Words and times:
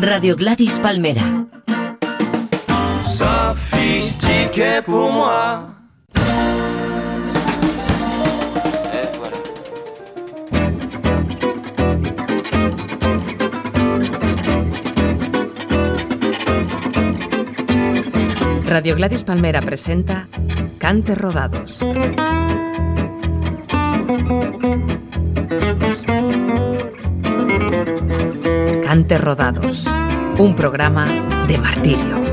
Radio 0.00 0.34
Gladys 0.34 0.80
Palmera. 0.80 1.46
Sophistiqué 3.16 4.82
pour 4.84 5.12
moi. 5.12 5.70
Radio 18.66 18.96
Gladys 18.96 19.22
Palmera 19.22 19.60
presenta 19.60 20.28
Cantes 20.80 21.16
Rodados. 21.16 21.78
Cantes 28.94 29.20
Rodados, 29.20 29.84
un 30.38 30.54
programa 30.54 31.04
de 31.48 31.58
martirio. 31.58 32.23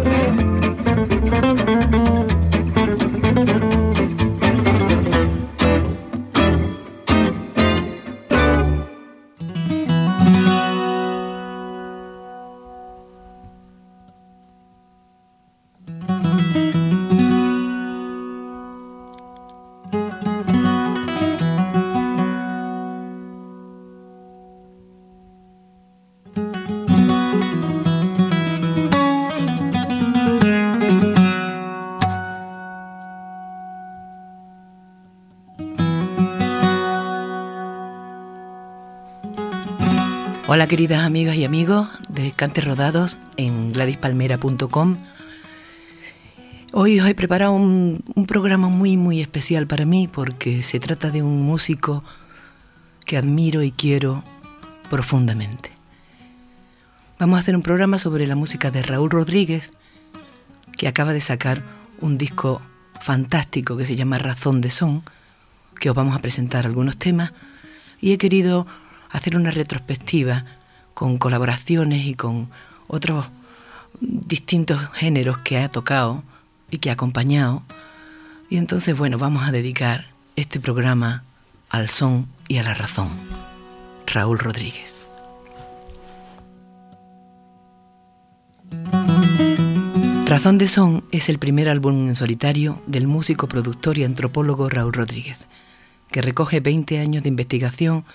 Queridas 40.71 41.03
amigas 41.03 41.35
y 41.35 41.43
amigos 41.43 41.89
de 42.07 42.31
Cantes 42.31 42.63
Rodados 42.63 43.17
en 43.35 43.73
gladyspalmera.com. 43.73 44.95
Hoy 46.71 46.97
os 46.97 47.07
he 47.09 47.13
preparado 47.13 47.51
un, 47.51 48.01
un, 48.15 48.25
programa 48.25 48.69
muy 48.69 48.95
muy 48.95 49.19
especial 49.19 49.67
para 49.67 49.83
mí 49.85 50.07
porque 50.07 50.63
se 50.63 50.79
trata 50.79 51.09
de 51.09 51.23
un 51.23 51.41
músico 51.41 52.05
que 53.05 53.17
admiro 53.17 53.63
y 53.63 53.73
quiero 53.73 54.23
profundamente. 54.89 55.71
Vamos 57.19 57.35
a 57.35 57.41
hacer 57.41 57.57
un 57.57 57.63
programa 57.63 57.99
sobre 57.99 58.25
la 58.25 58.37
música 58.37 58.71
de 58.71 58.81
Raúl 58.81 59.09
Rodríguez 59.09 59.71
que 60.77 60.87
acaba 60.87 61.11
de 61.11 61.19
sacar 61.19 61.63
un 61.99 62.17
disco 62.17 62.61
fantástico 63.01 63.75
que 63.75 63.85
se 63.85 63.97
llama 63.97 64.19
Razón 64.19 64.61
de 64.61 64.71
Son, 64.71 65.03
que 65.81 65.89
os 65.89 65.95
vamos 65.97 66.15
a 66.15 66.21
presentar 66.21 66.65
algunos 66.65 66.95
temas 66.95 67.33
y 67.99 68.13
he 68.13 68.17
querido 68.17 68.67
hacer 69.09 69.35
una 69.35 69.51
retrospectiva 69.51 70.45
con 71.01 71.17
colaboraciones 71.17 72.05
y 72.05 72.13
con 72.13 72.51
otros 72.87 73.25
distintos 73.99 74.79
géneros 74.93 75.39
que 75.39 75.57
ha 75.57 75.67
tocado 75.67 76.21
y 76.69 76.77
que 76.77 76.91
ha 76.91 76.93
acompañado. 76.93 77.63
Y 78.51 78.57
entonces, 78.57 78.95
bueno, 78.95 79.17
vamos 79.17 79.47
a 79.47 79.51
dedicar 79.51 80.05
este 80.35 80.59
programa 80.59 81.23
al 81.71 81.89
son 81.89 82.27
y 82.47 82.57
a 82.57 82.63
la 82.63 82.75
razón. 82.75 83.09
Raúl 84.05 84.37
Rodríguez. 84.37 84.91
Razón 90.27 90.59
de 90.59 90.67
Son 90.67 91.03
es 91.11 91.29
el 91.29 91.39
primer 91.39 91.67
álbum 91.67 92.09
en 92.09 92.15
solitario 92.15 92.79
del 92.85 93.07
músico, 93.07 93.47
productor 93.47 93.97
y 93.97 94.03
antropólogo 94.03 94.69
Raúl 94.69 94.93
Rodríguez, 94.93 95.39
que 96.11 96.21
recoge 96.21 96.59
20 96.59 96.99
años 96.99 97.23
de 97.23 97.29
investigación 97.29 98.05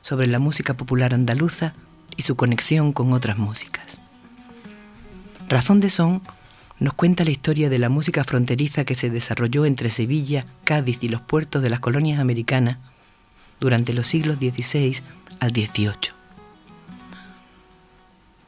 sobre 0.00 0.26
la 0.26 0.38
música 0.38 0.72
popular 0.72 1.12
andaluza 1.12 1.74
y 2.16 2.22
su 2.22 2.36
conexión 2.36 2.92
con 2.92 3.12
otras 3.12 3.38
músicas. 3.38 3.98
Razón 5.48 5.80
de 5.80 5.90
Son 5.90 6.22
nos 6.78 6.94
cuenta 6.94 7.24
la 7.24 7.30
historia 7.30 7.68
de 7.68 7.78
la 7.78 7.88
música 7.88 8.24
fronteriza 8.24 8.84
que 8.84 8.94
se 8.94 9.10
desarrolló 9.10 9.66
entre 9.66 9.90
Sevilla, 9.90 10.46
Cádiz 10.64 10.98
y 11.02 11.08
los 11.08 11.20
puertos 11.20 11.62
de 11.62 11.70
las 11.70 11.80
colonias 11.80 12.20
americanas 12.20 12.78
durante 13.60 13.92
los 13.92 14.06
siglos 14.06 14.38
XVI 14.38 14.96
al 15.40 15.50
XVIII. 15.50 16.14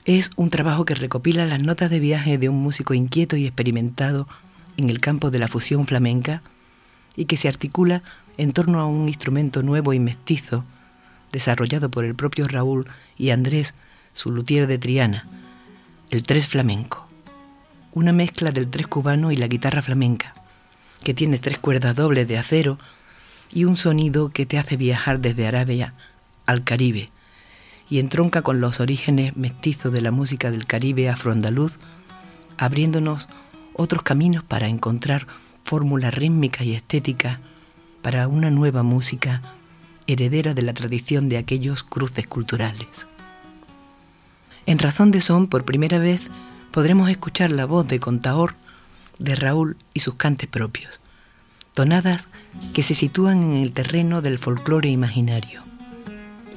Es 0.05 0.31
un 0.37 0.51
trabajo 0.51 0.85
que 0.85 0.95
recopila 0.95 1.47
las 1.47 1.63
notas 1.63 1.91
de 1.91 2.01
viaje 2.01 2.39
de 2.39 2.49
un 2.49 2.57
músico 2.57 2.95
inquieto 2.95 3.37
y 3.37 3.47
experimentado 3.47 4.27
en 4.77 4.91
el 4.91 5.01
campo 5.01 5.31
de 5.31 5.39
la 5.39 5.49
fusión 5.49 5.87
flamenca 5.87 6.43
y 7.15 7.27
que 7.27 7.37
se 7.37 7.49
articula 7.49 8.03
en 8.39 8.53
torno 8.53 8.81
a 8.81 8.87
un 8.87 9.09
instrumento 9.09 9.63
nuevo 9.63 9.93
y 9.93 10.01
mestizo 10.01 10.65
desarrollado 11.33 11.91
por 11.91 12.05
el 12.05 12.15
propio 12.15 12.47
Raúl 12.47 12.85
y 13.17 13.31
Andrés, 13.31 13.75
su 14.13 14.31
luthier 14.31 14.67
de 14.67 14.79
Triana, 14.79 15.27
el 16.11 16.23
tres 16.23 16.47
flamenco, 16.47 17.07
una 17.93 18.13
mezcla 18.13 18.51
del 18.51 18.69
tres 18.69 18.87
cubano 18.87 19.33
y 19.33 19.37
la 19.37 19.49
guitarra 19.49 19.83
flamenca, 19.83 20.35
que 21.03 21.15
tiene 21.15 21.39
tres 21.39 21.59
cuerdas 21.59 21.97
dobles 21.97 22.29
de 22.29 22.39
acero 22.39 22.79
y 23.53 23.65
un 23.65 23.77
sonido 23.77 24.29
que 24.29 24.47
te 24.47 24.59
hace 24.59 24.77
viajar 24.77 25.21
desde 25.21 25.47
Arabia 25.47 25.95
al 26.47 26.65
Caribe 26.65 27.11
y 27.89 27.99
entronca 27.99 28.43
con 28.43 28.61
los 28.61 28.81
orígenes 28.81 29.37
mestizos 29.37 29.93
de 29.93 30.01
la 30.01 30.11
música 30.11 30.51
del 30.51 30.67
Caribe 30.67 31.09
afroandaluz, 31.09 31.79
abriéndonos 32.57 33.29
otros 33.75 34.03
caminos 34.03 34.45
para 34.45 34.69
encontrar 34.69 35.27
fórmulas 35.65 36.15
rítmicas 36.15 36.67
y 36.67 36.75
estéticas 36.75 37.39
para 38.03 38.29
una 38.29 38.51
nueva 38.51 38.83
música 38.83 39.43
heredera 40.07 40.55
de 40.55 40.63
la 40.63 40.75
tradición 40.75 41.29
de 41.29 41.39
aquellos 41.39 41.83
cruces 41.83 42.27
culturales. 42.27 43.07
En 44.67 44.79
razón 44.79 45.11
de 45.11 45.21
son, 45.21 45.49
por 45.49 45.65
primera 45.65 45.99
vez, 45.99 46.29
podremos 46.71 47.11
escuchar 47.11 47.51
la 47.51 47.67
voz 47.67 47.87
de 47.89 48.01
Contaor, 48.01 48.55
de 49.19 49.35
Raúl 49.35 49.77
y 49.95 50.01
sus 50.01 50.15
cantes 50.15 50.49
propios, 50.49 51.01
tonadas 51.75 52.29
que 52.75 52.83
se 52.83 52.95
sitúan 52.95 53.43
en 53.43 53.63
el 53.63 53.73
terreno 53.73 54.23
del 54.23 54.39
folclore 54.39 54.89
imaginario, 54.89 55.63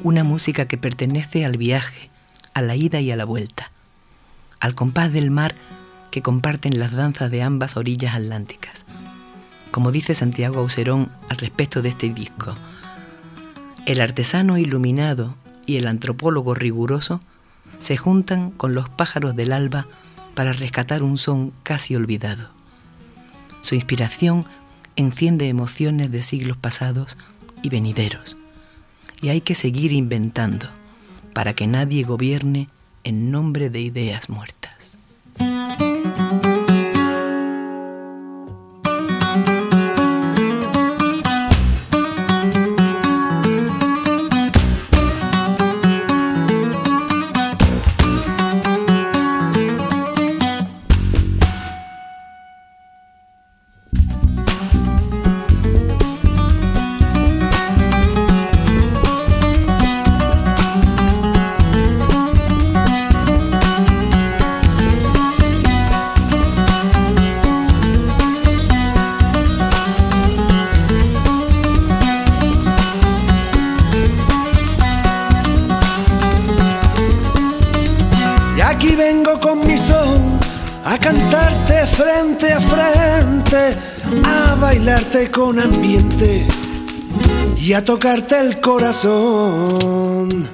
una 0.04 0.24
música 0.24 0.68
que 0.68 0.78
pertenece 0.78 1.46
al 1.46 1.58
viaje, 1.58 2.10
a 2.54 2.62
la 2.62 2.76
ida 2.76 3.02
y 3.02 3.12
a 3.12 3.16
la 3.16 3.26
vuelta, 3.26 3.72
al 4.60 4.76
compás 4.76 5.12
del 5.14 5.32
mar 5.32 5.56
que 6.12 6.22
comparten 6.22 6.80
las 6.80 6.94
danzas 6.94 7.30
de 7.32 7.42
ambas 7.42 7.76
orillas 7.76 8.16
atlánticas. 8.16 8.86
Como 9.72 9.92
dice 9.92 10.16
Santiago 10.16 10.60
Auserón 10.60 11.12
al 11.30 11.38
respecto 11.38 11.82
de 11.82 11.90
este 11.90 12.10
disco, 12.10 12.56
el 13.86 14.02
artesano 14.02 14.58
iluminado 14.58 15.36
y 15.66 15.78
el 15.78 15.88
antropólogo 15.88 16.56
riguroso 16.56 17.20
se 17.80 17.98
juntan 17.98 18.52
con 18.52 18.74
los 18.74 18.90
pájaros 18.90 19.36
del 19.36 19.52
alba 19.52 19.88
para 20.34 20.54
rescatar 20.54 21.04
un 21.04 21.18
son 21.18 21.54
casi 21.64 21.96
olvidado. 21.96 22.50
Su 23.62 23.76
inspiración 23.76 24.46
enciende 24.96 25.50
emociones 25.50 26.12
de 26.12 26.24
siglos 26.24 26.58
pasados 26.58 27.18
y 27.62 27.70
venideros, 27.70 28.38
y 29.22 29.30
hay 29.30 29.42
que 29.42 29.56
seguir 29.56 29.92
inventando 29.92 30.68
para 31.34 31.54
que 31.54 31.68
nadie 31.68 32.04
gobierne 32.04 32.70
en 33.04 33.32
nombre 33.32 33.70
de 33.70 33.82
ideas 33.82 34.30
muertas. 34.30 34.75
a 87.76 87.84
tocarte 87.84 88.40
el 88.40 88.62
corazón. 88.62 90.50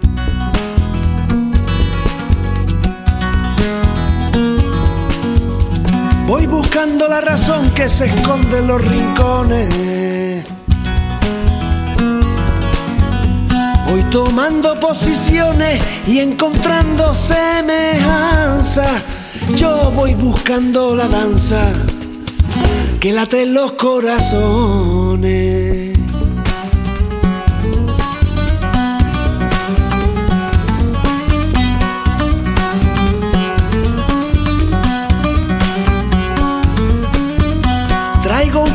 Voy 6.25 6.47
buscando 6.47 7.07
la 7.07 7.21
razón 7.21 7.69
que 7.75 7.87
se 7.89 8.05
esconde 8.05 8.59
en 8.59 8.67
los 8.67 8.81
rincones. 8.83 10.45
Voy 13.87 14.01
tomando 14.09 14.79
posiciones 14.79 15.79
y 16.07 16.19
encontrando 16.19 17.13
semejanza. 17.13 18.89
Yo 19.55 19.91
voy 19.91 20.15
buscando 20.15 20.95
la 20.95 21.07
danza 21.07 21.71
que 22.99 23.13
late 23.13 23.43
en 23.43 23.53
los 23.53 23.73
corazones. 23.73 25.00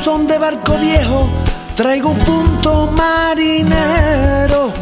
Son 0.06 0.28
de 0.28 0.38
barco 0.38 0.78
viejo, 0.78 1.28
traigo 1.74 2.10
un 2.10 2.18
punto 2.18 2.88
marinero, 2.92 4.72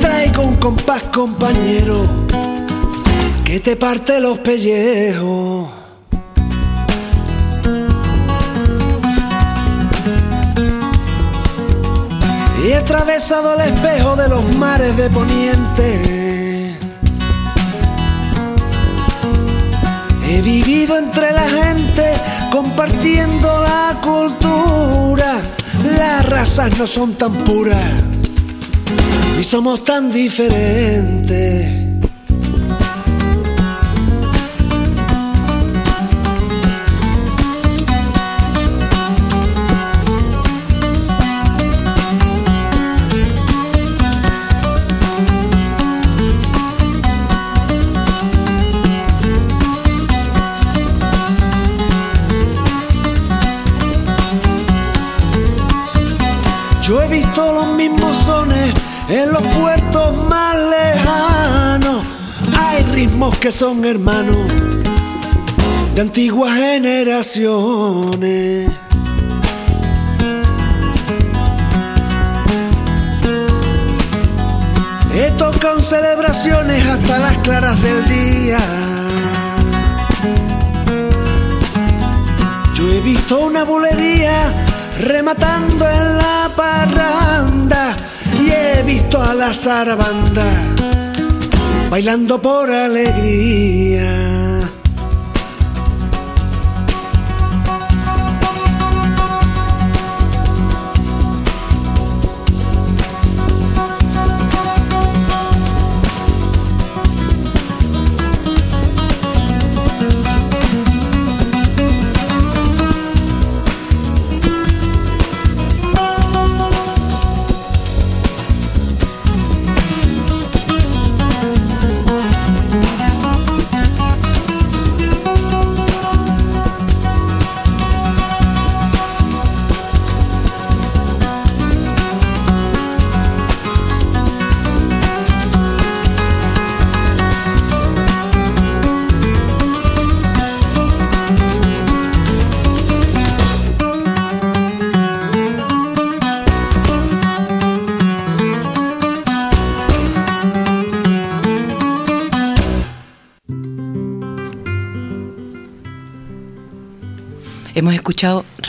traigo 0.00 0.42
un 0.42 0.56
compás 0.56 1.02
compañero 1.04 2.04
que 3.44 3.60
te 3.60 3.76
parte 3.76 4.18
los 4.18 4.38
pellejos. 4.38 5.68
Y 12.64 12.66
he 12.66 12.76
atravesado 12.76 13.54
el 13.54 13.60
espejo 13.60 14.16
de 14.16 14.28
los 14.28 14.56
mares 14.56 14.96
de 14.96 15.10
poniente. 15.10 16.76
He 20.28 20.42
vivido 20.42 20.98
entre 20.98 21.30
la 21.30 21.48
gente 21.48 22.31
compartiendo 22.52 23.48
la 23.62 23.98
cultura. 24.02 25.40
Las 25.96 26.28
razas 26.28 26.76
no 26.76 26.86
son 26.86 27.14
tan 27.14 27.32
puras, 27.44 27.90
ni 29.36 29.42
somos 29.42 29.82
tan 29.84 30.12
diferentes. 30.12 31.81
Que 63.30 63.52
son 63.52 63.84
hermanos 63.84 64.36
de 65.94 66.00
antiguas 66.00 66.56
generaciones. 66.56 68.68
He 75.14 75.30
tocado 75.38 75.76
en 75.76 75.82
celebraciones 75.82 76.84
hasta 76.84 77.18
las 77.20 77.38
claras 77.38 77.80
del 77.82 78.08
día. 78.08 78.58
Yo 82.74 82.92
he 82.92 83.00
visto 83.02 83.38
una 83.40 83.64
bulería 83.64 84.52
rematando 85.00 85.88
en 85.88 86.18
la 86.18 86.50
parranda 86.56 87.94
y 88.40 88.50
he 88.50 88.82
visto 88.82 89.22
a 89.22 89.34
la 89.34 89.52
zarabanda 89.52 90.91
bailando 91.92 92.40
por 92.40 92.70
alegría. 92.70 94.31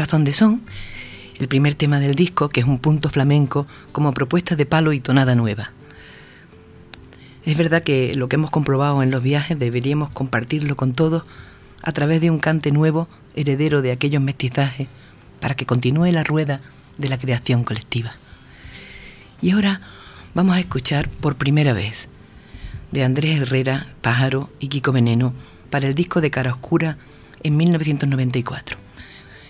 Razón 0.04 0.28
Son, 0.34 0.62
el 1.40 1.48
primer 1.48 1.76
tema 1.76 2.02
del 2.02 2.14
disco, 2.14 2.50
que 2.50 2.60
es 2.60 2.66
un 2.66 2.78
punto 2.78 3.08
flamenco 3.08 3.68
como 3.94 4.14
propuesta 4.14 4.58
de 4.58 4.66
palo 4.66 4.92
y 4.92 5.00
tonada 5.00 5.34
nueva. 5.34 5.72
Es 7.46 7.56
verdad 7.58 7.84
que 7.84 8.14
lo 8.14 8.28
que 8.28 8.36
hemos 8.36 8.52
comprobado 8.52 9.02
en 9.02 9.12
los 9.12 9.24
viajes 9.24 9.58
deberíamos 9.58 10.10
compartirlo 10.10 10.76
con 10.76 10.92
todos 10.92 11.24
a 11.84 11.94
través 11.94 12.20
de 12.20 12.30
un 12.30 12.40
cante 12.40 12.74
nuevo, 12.74 13.08
heredero 13.34 13.82
de 13.82 13.94
aquellos 13.94 14.22
mestizajes, 14.22 14.90
para 15.40 15.56
que 15.56 15.66
continúe 15.66 16.12
la 16.12 16.26
rueda 16.26 16.60
de 16.98 17.08
la 17.08 17.18
creación 17.18 17.64
colectiva. 17.64 18.12
Y 19.42 19.52
ahora 19.52 19.80
vamos 20.34 20.58
a 20.58 20.60
escuchar 20.60 21.08
por 21.08 21.36
primera 21.36 21.72
vez 21.72 22.10
de 22.92 23.06
Andrés 23.06 23.40
Herrera, 23.40 23.88
Pájaro 24.02 24.50
y 24.60 24.68
Kiko 24.68 24.92
Veneno 24.92 25.34
para 25.70 25.88
el 25.88 25.96
disco 25.96 26.20
de 26.20 26.30
Cara 26.30 26.52
Oscura 26.52 26.98
en 27.42 27.56
1994, 27.56 28.78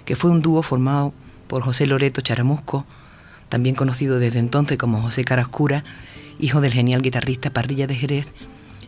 que 0.05 0.15
fue 0.15 0.31
un 0.31 0.41
dúo 0.41 0.63
formado 0.63 1.13
por 1.47 1.63
José 1.63 1.87
Loreto 1.87 2.21
Charamusco, 2.21 2.85
también 3.49 3.75
conocido 3.75 4.19
desde 4.19 4.39
entonces 4.39 4.77
como 4.77 5.01
José 5.01 5.23
Cara 5.23 5.43
Oscura, 5.43 5.83
hijo 6.39 6.61
del 6.61 6.73
genial 6.73 7.01
guitarrista 7.01 7.51
Parrilla 7.51 7.87
de 7.87 7.95
Jerez, 7.95 8.33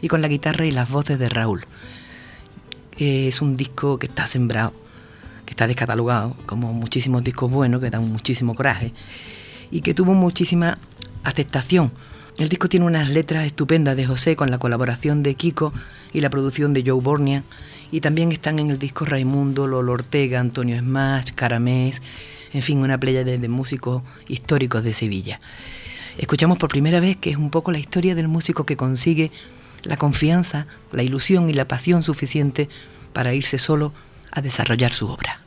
y 0.01 0.07
con 0.07 0.21
la 0.21 0.27
guitarra 0.27 0.65
y 0.65 0.71
las 0.71 0.89
voces 0.89 1.19
de 1.19 1.29
Raúl. 1.29 1.65
Es 2.97 3.41
un 3.41 3.57
disco 3.57 3.99
que 3.99 4.07
está 4.07 4.25
sembrado, 4.25 4.73
que 5.45 5.51
está 5.51 5.67
descatalogado, 5.67 6.35
como 6.45 6.73
muchísimos 6.73 7.23
discos 7.23 7.51
buenos, 7.51 7.81
que 7.81 7.89
dan 7.89 8.11
muchísimo 8.11 8.55
coraje, 8.55 8.93
y 9.71 9.81
que 9.81 9.93
tuvo 9.93 10.13
muchísima 10.13 10.77
aceptación. 11.23 11.91
El 12.37 12.49
disco 12.49 12.67
tiene 12.67 12.85
unas 12.85 13.09
letras 13.09 13.45
estupendas 13.45 13.95
de 13.95 14.05
José 14.05 14.35
con 14.35 14.51
la 14.51 14.57
colaboración 14.57 15.23
de 15.23 15.35
Kiko 15.35 15.71
y 16.11 16.19
la 16.19 16.29
producción 16.29 16.73
de 16.73 16.83
Joe 16.85 17.01
Bornia, 17.01 17.43
y 17.91 18.01
también 18.01 18.33
están 18.33 18.59
en 18.59 18.71
el 18.71 18.77
disco 18.77 19.05
Raimundo, 19.05 19.67
Lolo 19.67 19.93
Ortega, 19.93 20.41
Antonio 20.41 20.77
Smash, 20.77 21.31
Caramés, 21.33 22.01
en 22.51 22.61
fin, 22.61 22.79
una 22.79 22.97
playa 22.97 23.23
de, 23.23 23.37
de 23.37 23.47
músicos 23.47 24.03
históricos 24.27 24.83
de 24.83 24.93
Sevilla. 24.93 25.39
Escuchamos 26.17 26.57
por 26.57 26.69
primera 26.69 26.99
vez 26.99 27.15
que 27.15 27.29
es 27.29 27.37
un 27.37 27.51
poco 27.51 27.71
la 27.71 27.79
historia 27.79 28.15
del 28.15 28.27
músico 28.27 28.65
que 28.65 28.75
consigue 28.75 29.31
la 29.83 29.95
confianza, 29.95 30.67
la 30.91 31.03
ilusión 31.03 31.49
y 31.49 31.53
la 31.53 31.69
pasión 31.69 32.03
suficiente 32.03 32.67
para 33.13 33.33
irse 33.33 33.57
solo 33.57 33.93
a 34.31 34.41
desarrollar 34.41 34.93
su 34.93 35.07
obra. 35.07 35.39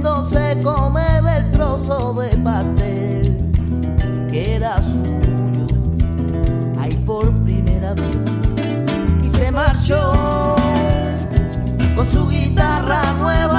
Queriéndose 0.00 0.62
comer 0.62 1.22
el 1.36 1.50
trozo 1.50 2.14
de 2.14 2.36
pastel 2.38 4.26
que 4.30 4.56
era 4.56 4.82
suyo, 4.82 5.66
ahí 6.78 6.94
por 7.04 7.34
primera 7.42 7.94
vez. 7.94 8.18
Y 9.22 9.28
se 9.28 9.50
marchó 9.50 10.56
con 11.96 12.08
su 12.08 12.28
guitarra 12.28 13.12
nueva 13.18 13.49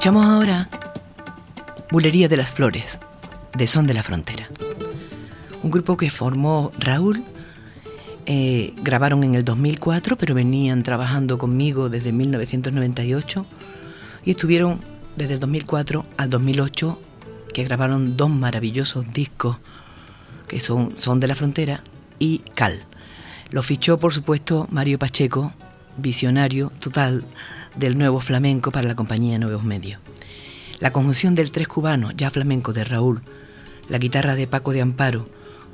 escuchamos 0.00 0.24
ahora 0.24 0.66
Bulería 1.90 2.26
de 2.26 2.38
las 2.38 2.50
Flores, 2.50 2.98
de 3.54 3.66
Son 3.66 3.86
de 3.86 3.92
la 3.92 4.02
Frontera. 4.02 4.48
Un 5.62 5.70
grupo 5.70 5.98
que 5.98 6.08
formó 6.08 6.72
Raúl, 6.78 7.22
eh, 8.24 8.72
grabaron 8.82 9.24
en 9.24 9.34
el 9.34 9.44
2004, 9.44 10.16
pero 10.16 10.34
venían 10.34 10.84
trabajando 10.84 11.36
conmigo 11.36 11.90
desde 11.90 12.12
1998 12.12 13.44
y 14.24 14.30
estuvieron 14.30 14.80
desde 15.16 15.34
el 15.34 15.40
2004 15.40 16.06
al 16.16 16.30
2008, 16.30 16.98
que 17.52 17.64
grabaron 17.64 18.16
dos 18.16 18.30
maravillosos 18.30 19.12
discos 19.12 19.58
que 20.48 20.60
son 20.60 20.94
Son 20.96 21.20
de 21.20 21.26
la 21.26 21.34
Frontera 21.34 21.84
y 22.18 22.38
Cal. 22.54 22.86
Lo 23.50 23.62
fichó, 23.62 23.98
por 23.98 24.14
supuesto, 24.14 24.66
Mario 24.70 24.98
Pacheco, 24.98 25.52
visionario 26.00 26.72
total 26.80 27.24
del 27.76 27.96
nuevo 27.98 28.20
flamenco 28.20 28.70
para 28.70 28.88
la 28.88 28.94
compañía 28.94 29.38
Nuevos 29.38 29.64
Medios. 29.64 30.00
La 30.78 30.92
conjunción 30.92 31.34
del 31.34 31.50
tres 31.50 31.68
cubano, 31.68 32.10
ya 32.12 32.30
flamenco 32.30 32.72
de 32.72 32.84
Raúl, 32.84 33.20
la 33.88 33.98
guitarra 33.98 34.34
de 34.34 34.46
Paco 34.46 34.72
de 34.72 34.80
Amparo, 34.80 35.28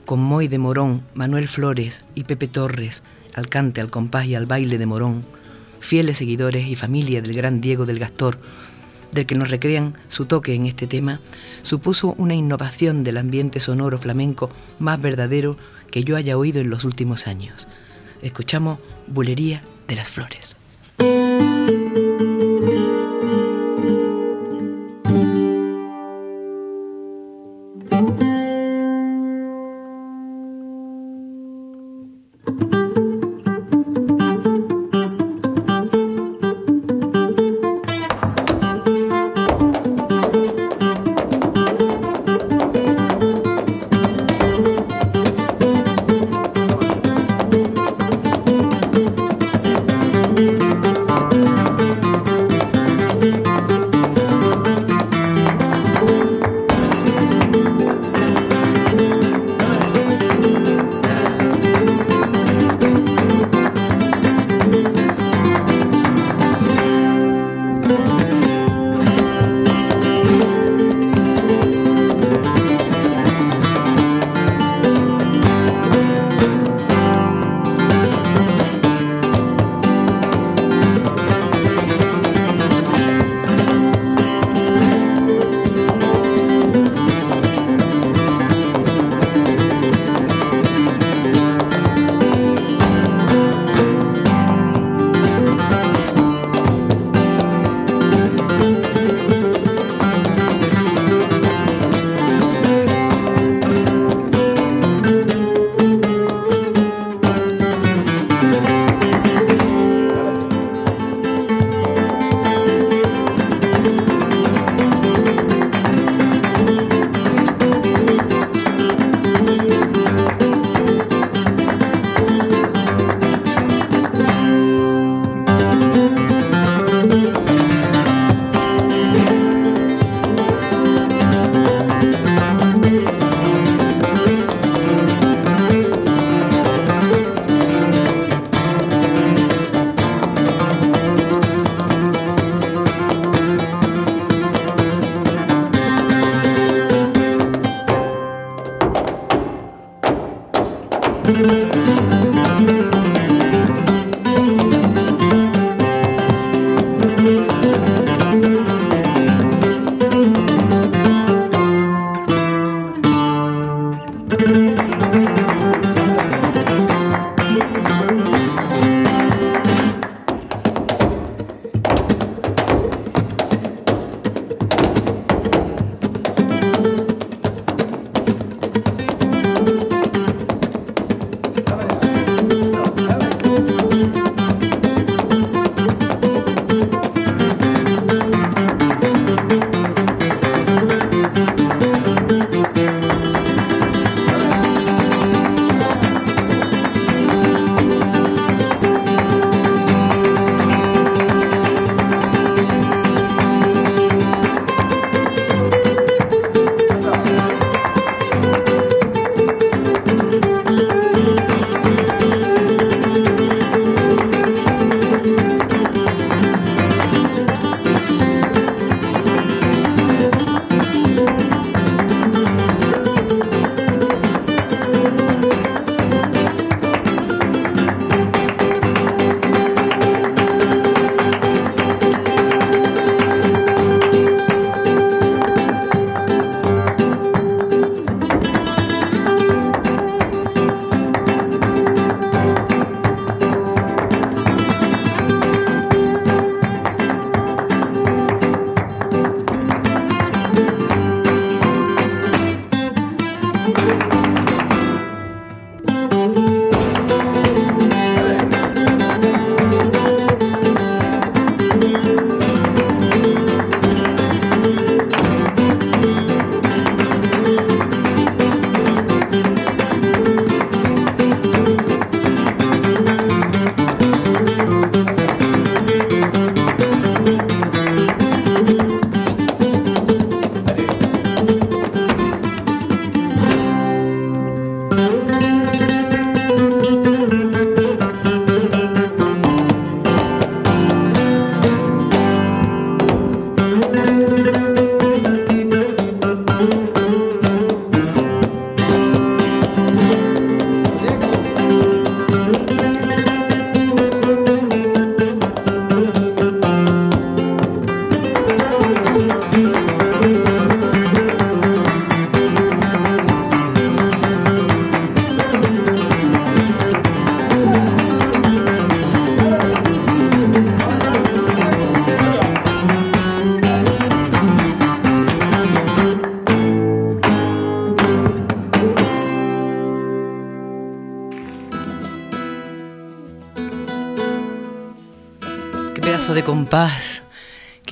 con 0.05 0.21
Moy 0.21 0.49
de 0.49 0.59
Morón, 0.59 1.03
Manuel 1.15 1.49
Flores 1.49 2.05
y 2.15 2.25
Pepe 2.25 2.49
Torres, 2.49 3.03
al 3.35 3.49
cante, 3.49 3.81
al 3.81 3.91
compás 3.91 4.27
y 4.27 4.35
al 4.35 4.47
baile 4.47 4.79
de 4.79 4.87
Morón, 4.87 5.25
fieles 5.81 6.19
seguidores 6.19 6.69
y 6.69 6.77
familia 6.77 7.23
del 7.23 7.35
gran 7.35 7.61
Diego 7.61 7.87
del 7.87 7.99
Gastor, 7.99 8.39
del 9.13 9.27
que 9.27 9.35
nos 9.35 9.51
recrean 9.51 9.95
su 10.09 10.27
toque 10.27 10.55
en 10.55 10.67
este 10.67 10.87
tema, 10.87 11.21
supuso 11.63 12.15
una 12.19 12.35
innovación 12.35 13.05
del 13.05 13.19
ambiente 13.19 13.61
sonoro 13.61 13.99
flamenco 13.99 14.51
más 14.79 15.01
verdadero 15.01 15.57
que 15.91 16.05
yo 16.05 16.17
haya 16.17 16.37
oído 16.37 16.61
en 16.61 16.71
los 16.71 16.85
últimos 16.85 17.27
años. 17.27 17.69
Escuchamos 18.23 18.79
Bulería 19.07 19.63
de 19.87 19.97
las 19.97 20.11
Flores. 20.11 20.57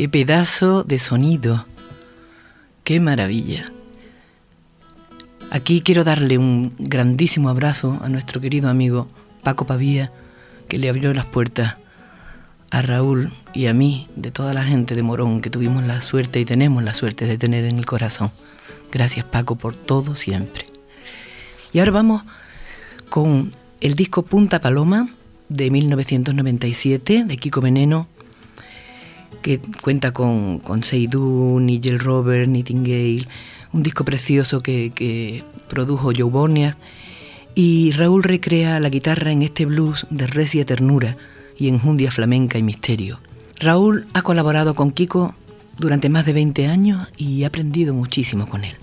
Qué 0.05 0.09
pedazo 0.11 0.85
de 0.85 0.99
sonido, 0.99 1.65
qué 2.85 3.01
maravilla. 3.01 3.73
Aquí 5.51 5.81
quiero 5.81 6.05
darle 6.05 6.37
un 6.37 6.75
grandísimo 6.79 7.49
abrazo 7.49 7.99
a 8.03 8.11
nuestro 8.11 8.39
querido 8.39 8.69
amigo 8.69 9.09
Paco 9.43 9.65
Pavía, 9.65 10.13
que 10.69 10.77
le 10.77 10.91
abrió 10.91 11.15
las 11.15 11.25
puertas 11.25 11.77
a 12.71 12.83
Raúl 12.83 13.33
y 13.55 13.65
a 13.65 13.73
mí, 13.73 14.07
de 14.15 14.31
toda 14.31 14.53
la 14.53 14.63
gente 14.63 14.95
de 14.95 15.03
Morón 15.03 15.41
que 15.41 15.49
tuvimos 15.49 15.83
la 15.85 16.03
suerte 16.03 16.39
y 16.39 16.45
tenemos 16.45 16.85
la 16.85 16.93
suerte 16.93 17.25
de 17.25 17.39
tener 17.39 17.65
en 17.65 17.79
el 17.79 17.87
corazón. 17.87 18.31
Gracias 18.93 19.25
Paco 19.25 19.57
por 19.57 19.75
todo 19.75 20.17
siempre. 20.17 20.67
Y 21.73 21.79
ahora 21.79 21.93
vamos 21.93 22.25
con 23.09 23.53
el 23.81 23.95
disco 23.95 24.21
Punta 24.21 24.61
Paloma 24.61 25.09
de 25.49 25.71
1997 25.71 27.25
de 27.25 27.37
Kiko 27.39 27.63
Veneno, 27.63 28.07
que 29.45 29.61
cuenta 29.83 30.13
con, 30.13 30.59
con 30.59 30.81
Nigel 30.81 31.99
Robert, 31.99 32.49
Nightingale, 32.49 33.29
un 33.75 33.83
disco 33.83 34.03
precioso 34.03 34.63
que, 34.63 34.91
que 34.95 35.45
produjo 35.69 36.13
Joe 36.17 36.31
Bornia. 36.31 36.79
Y 37.55 37.93
Raúl 37.93 38.23
recrea 38.23 38.81
la 38.81 38.89
guitarra 38.89 39.33
en 39.33 39.43
este 39.43 39.67
blues 39.67 40.07
de 40.09 40.27
recia 40.27 40.65
ternura 40.65 41.19
y 41.59 41.69
enjundia 41.69 42.11
flamenca 42.11 42.57
y 42.57 42.63
misterio. 42.63 43.21
Raúl 43.61 44.07
ha 44.15 44.23
colaborado 44.23 44.75
con 44.75 44.93
Kiko 44.93 45.35
durante 45.77 46.09
más 46.09 46.25
de 46.25 46.33
20 46.33 46.67
años 46.67 47.09
y 47.19 47.45
ha 47.45 47.49
aprendido 47.49 47.93
muchísimo 47.93 48.49
con 48.49 48.65
él. 48.65 48.77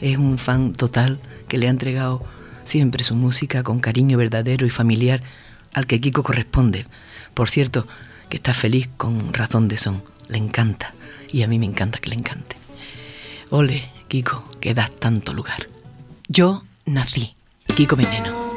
Es 0.00 0.16
un 0.16 0.38
fan 0.38 0.74
total 0.74 1.18
que 1.48 1.58
le 1.58 1.66
ha 1.66 1.70
entregado 1.70 2.22
siempre 2.62 3.02
su 3.02 3.16
música 3.16 3.64
con 3.64 3.80
cariño 3.80 4.16
verdadero 4.16 4.64
y 4.64 4.70
familiar 4.70 5.24
al 5.74 5.88
que 5.88 6.00
Kiko 6.00 6.22
corresponde. 6.22 6.86
Por 7.34 7.50
cierto, 7.50 7.88
que 8.28 8.36
está 8.36 8.54
feliz 8.54 8.88
con 8.96 9.32
razón 9.32 9.68
de 9.68 9.78
son. 9.78 10.02
Le 10.28 10.38
encanta. 10.38 10.94
Y 11.30 11.42
a 11.42 11.48
mí 11.48 11.58
me 11.58 11.66
encanta 11.66 11.98
que 11.98 12.10
le 12.10 12.16
encante. 12.16 12.56
Ole, 13.50 13.90
Kiko, 14.08 14.44
que 14.60 14.74
das 14.74 14.90
tanto 14.90 15.32
lugar. 15.32 15.68
Yo 16.28 16.64
nací. 16.84 17.34
Kiko 17.74 17.96
Veneno. 17.96 18.47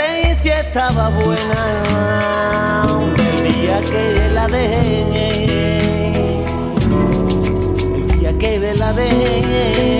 seis 0.00 0.38
y 0.44 0.48
estaba 0.48 1.08
buena. 1.10 1.62
El 3.26 3.36
día 3.52 3.80
que 3.90 4.30
la 4.32 4.46
dejé, 4.46 5.32
el 7.96 8.06
día 8.18 8.32
que 8.38 8.74
la 8.74 8.92
dejé. 8.92 9.99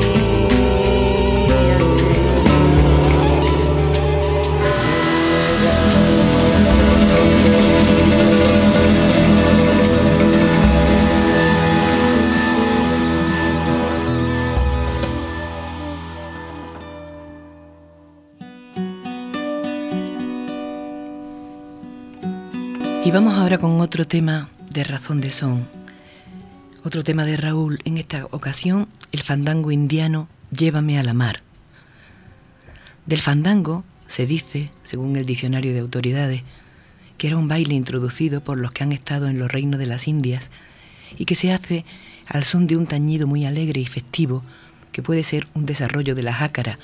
Y 23.11 23.13
vamos 23.13 23.33
ahora 23.33 23.57
con 23.57 23.81
otro 23.81 24.07
tema 24.07 24.49
de 24.73 24.85
razón 24.85 25.19
de 25.19 25.31
son. 25.31 25.67
Otro 26.85 27.03
tema 27.03 27.25
de 27.25 27.35
Raúl, 27.35 27.81
en 27.83 27.97
esta 27.97 28.25
ocasión, 28.31 28.87
el 29.11 29.21
fandango 29.21 29.69
indiano 29.69 30.29
Llévame 30.49 30.97
a 30.97 31.03
la 31.03 31.13
mar. 31.13 31.41
Del 33.05 33.19
fandango 33.19 33.83
se 34.07 34.25
dice, 34.25 34.71
según 34.83 35.17
el 35.17 35.25
diccionario 35.25 35.73
de 35.73 35.81
autoridades, 35.81 36.43
que 37.17 37.27
era 37.27 37.35
un 37.35 37.49
baile 37.49 37.73
introducido 37.73 38.39
por 38.39 38.57
los 38.57 38.71
que 38.71 38.85
han 38.85 38.93
estado 38.93 39.27
en 39.27 39.39
los 39.39 39.51
reinos 39.51 39.77
de 39.77 39.87
las 39.87 40.07
Indias 40.07 40.49
y 41.17 41.25
que 41.25 41.35
se 41.35 41.51
hace 41.51 41.83
al 42.27 42.45
son 42.45 42.65
de 42.65 42.77
un 42.77 42.85
tañido 42.85 43.27
muy 43.27 43.43
alegre 43.43 43.81
y 43.81 43.87
festivo 43.87 44.41
que 44.93 45.03
puede 45.03 45.25
ser 45.25 45.49
un 45.53 45.65
desarrollo 45.65 46.15
de 46.15 46.23
la 46.23 46.33
jácara, 46.33 46.79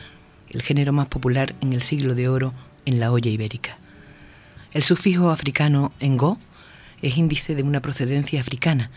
el 0.49 0.61
género 0.61 0.91
más 0.91 1.07
popular 1.07 1.55
en 1.61 1.71
el 1.71 1.83
siglo 1.83 2.15
de 2.15 2.27
oro 2.27 2.53
en 2.85 2.99
la 2.99 3.13
olla 3.13 3.31
ibérica. 3.31 3.77
El 4.77 4.83
sufijo 4.83 5.31
africano 5.31 5.91
engo 5.99 6.37
es 7.01 7.17
índice 7.17 7.55
de 7.55 7.63
una 7.63 7.81
procedencia 7.81 8.39
africana, 8.39 8.91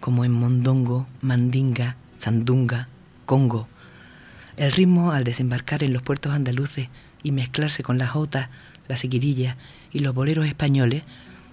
como 0.00 0.24
en 0.24 0.32
mondongo, 0.32 1.06
mandinga, 1.20 1.96
sandunga, 2.16 2.86
congo. 3.26 3.68
El 4.56 4.72
ritmo, 4.72 5.12
al 5.12 5.24
desembarcar 5.24 5.82
en 5.82 5.92
los 5.92 6.00
puertos 6.00 6.32
andaluces 6.32 6.88
y 7.22 7.30
mezclarse 7.30 7.82
con 7.82 7.98
las 7.98 8.08
jotas, 8.08 8.48
la 8.88 8.96
seguidilla 8.96 9.58
y 9.92 9.98
los 9.98 10.14
boleros 10.14 10.46
españoles, 10.46 11.02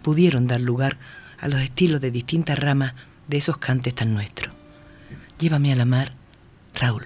pudieron 0.03 0.47
dar 0.47 0.61
lugar 0.61 0.97
a 1.37 1.49
los 1.49 1.59
estilos 1.59 1.99
de 1.99 2.11
distintas 2.11 2.57
ramas 2.57 2.93
de 3.27 3.39
esos 3.39 3.57
cantes 3.57 3.93
tan 3.93 4.13
nuestros. 4.13 4.53
Llévame 5.37 5.73
a 5.73 5.75
la 5.75 5.83
mar, 5.83 6.13
Raúl. 6.75 7.05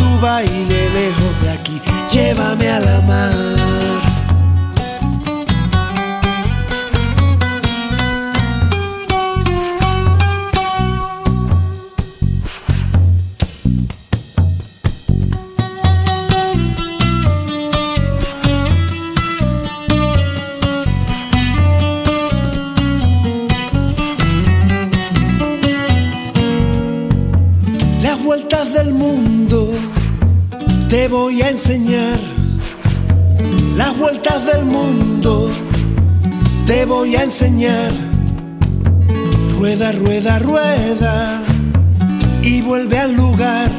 baile 0.21 0.89
lejos 0.93 1.41
de 1.41 1.49
aquí, 1.49 1.81
llévame 2.11 2.69
a 2.69 2.79
la 2.79 3.01
mar. 3.01 4.00
voy 31.11 31.41
a 31.41 31.49
enseñar 31.49 32.19
las 33.75 33.97
vueltas 33.97 34.45
del 34.45 34.63
mundo. 34.63 35.51
Te 36.65 36.85
voy 36.85 37.17
a 37.17 37.23
enseñar. 37.23 37.91
Rueda, 39.57 39.91
rueda, 39.91 40.39
rueda. 40.39 41.43
Y 42.41 42.61
vuelve 42.61 42.97
al 42.97 43.13
lugar. 43.13 43.69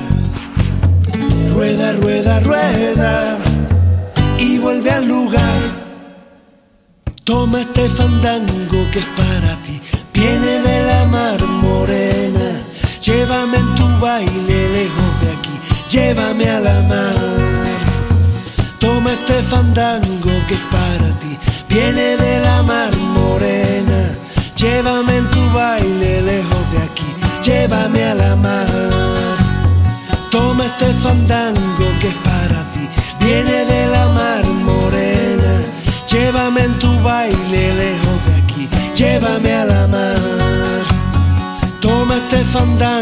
Rueda, 1.54 1.94
rueda, 1.94 2.40
rueda. 2.40 3.38
Y 4.38 4.58
vuelve 4.58 4.90
al 4.90 5.08
lugar. 5.08 5.60
Toma 7.24 7.62
este 7.62 7.88
fandango 7.88 8.90
que 8.92 8.98
es 8.98 9.08
para 9.16 9.56
ti. 9.62 9.80
Viene 10.12 10.60
de 10.60 10.84
la 10.84 11.06
mar 11.06 11.42
morena. 11.62 12.62
Llévame 13.00 13.56
en 13.56 13.74
tu 13.74 13.86
baile 14.00 14.68
lejos 14.76 15.20
de 15.22 15.30
aquí 15.32 15.51
llévame 15.92 16.48
a 16.48 16.58
la 16.58 16.80
mar. 16.82 17.14
Toma 18.78 19.12
este 19.12 19.42
fandango 19.42 20.32
que 20.48 20.54
es 20.54 20.64
para 20.70 21.08
ti, 21.20 21.38
viene 21.68 22.16
de 22.16 22.40
la 22.40 22.62
mar 22.62 22.96
morena. 23.14 24.00
Llévame 24.56 25.16
en 25.18 25.30
tu 25.30 25.42
baile 25.52 26.22
lejos 26.22 26.64
de 26.72 26.78
aquí, 26.88 27.10
llévame 27.42 28.04
a 28.04 28.14
la 28.14 28.36
mar. 28.36 29.36
Toma 30.30 30.64
este 30.64 30.88
fandango 31.04 31.86
que 32.00 32.08
es 32.08 32.18
para 32.30 32.60
ti, 32.72 32.88
viene 33.20 33.66
de 33.66 33.86
la 33.88 34.08
mar 34.08 34.44
morena. 34.70 35.52
Llévame 36.10 36.62
en 36.62 36.78
tu 36.78 36.90
baile 37.02 37.62
lejos 37.82 38.18
de 38.26 38.34
aquí, 38.42 38.68
llévame 38.94 39.52
a 39.54 39.64
la 39.66 39.86
mar. 39.88 40.82
Toma 41.80 42.16
este 42.16 42.38
fandango. 42.46 43.01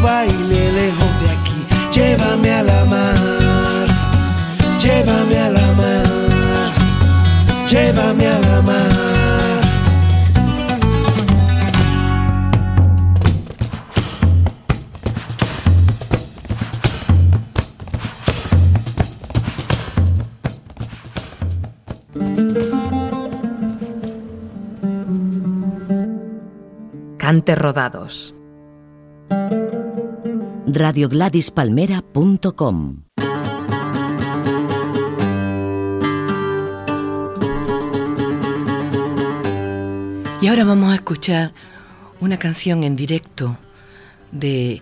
Lejos 0.00 1.20
de 1.20 1.30
aquí, 1.30 1.66
llévame 1.92 2.50
a 2.52 2.62
la 2.62 2.84
mar. 2.84 3.88
Llévame 4.78 5.38
a 5.38 5.50
la 5.50 5.72
mar, 5.72 6.72
llévame 7.68 8.26
a 8.26 8.38
la 8.38 8.62
mar. 8.62 8.88
Cante 27.18 27.54
rodados. 27.54 28.37
radiogladispalmera.com 30.72 33.08
Y 40.40 40.46
ahora 40.46 40.64
vamos 40.64 40.92
a 40.92 40.94
escuchar 40.94 41.52
una 42.20 42.38
canción 42.38 42.84
en 42.84 42.94
directo 42.94 43.58
de 44.30 44.80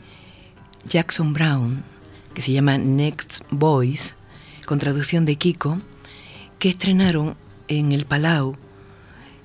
Jackson 0.84 1.32
Brown 1.32 1.82
que 2.34 2.42
se 2.42 2.52
llama 2.52 2.76
Next 2.76 3.42
Boys, 3.50 4.14
con 4.66 4.78
traducción 4.78 5.24
de 5.24 5.36
Kiko, 5.36 5.80
que 6.58 6.68
estrenaron 6.68 7.38
en 7.68 7.92
el 7.92 8.04
Palau 8.04 8.58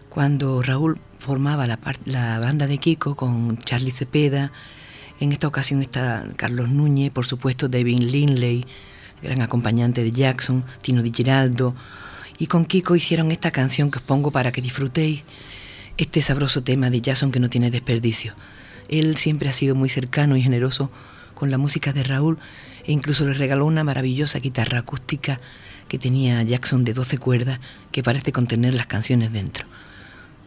cuando 0.10 0.62
Raúl 0.62 1.00
formaba 1.18 1.66
la, 1.66 1.80
la 2.04 2.40
banda 2.40 2.68
de 2.68 2.80
Kiko 2.80 3.16
con 3.16 3.58
Charlie 3.60 3.92
Cepeda. 3.92 4.52
En 5.22 5.32
esta 5.32 5.48
ocasión 5.48 5.84
está 5.84 6.26
Carlos 6.36 6.70
Núñez, 6.70 7.12
por 7.12 7.28
supuesto 7.28 7.70
David 7.70 8.00
Linley, 8.00 8.66
gran 9.22 9.44
acompañante 9.44 10.04
de 10.04 10.12
Jackson, 10.12 10.66
Tino 10.82 11.04
Di 11.04 11.12
Giraldo. 11.16 11.76
Y 12.40 12.48
con 12.48 12.66
Kiko 12.66 12.96
hicieron 12.96 13.32
esta 13.32 13.52
canción 13.52 13.92
que 13.92 14.00
os 14.00 14.04
pongo 14.04 14.32
para 14.32 14.52
que 14.52 14.64
disfrutéis 14.64 15.22
este 15.98 16.24
sabroso 16.24 16.64
tema 16.64 16.90
de 16.90 17.02
Jackson 17.02 17.32
que 17.32 17.40
no 17.40 17.52
tiene 17.52 17.70
desperdicio. 17.70 18.34
Él 18.90 19.16
siempre 19.16 19.48
ha 19.48 19.54
sido 19.54 19.76
muy 19.76 19.90
cercano 19.90 20.38
y 20.38 20.42
generoso 20.42 20.90
con 21.36 21.52
la 21.52 21.60
música 21.60 21.94
de 21.94 22.02
Raúl 22.02 22.40
e 22.84 22.92
incluso 22.92 23.24
le 23.24 23.36
regaló 23.36 23.68
una 23.68 23.84
maravillosa 23.84 24.40
guitarra 24.40 24.80
acústica 24.80 25.40
que 25.88 26.00
tenía 26.00 26.42
Jackson 26.42 26.84
de 26.84 26.96
12 26.96 27.20
cuerdas 27.20 27.60
que 27.92 28.02
parece 28.02 28.32
contener 28.32 28.74
las 28.74 28.88
canciones 28.88 29.32
dentro. 29.32 29.68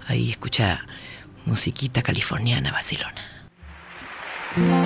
Ahí 0.09 0.33
escucha 0.33 0.85
musiquita 1.47 2.03
californiana 2.03 2.73
vacilona. 2.73 3.44
Yeah. 4.57 4.84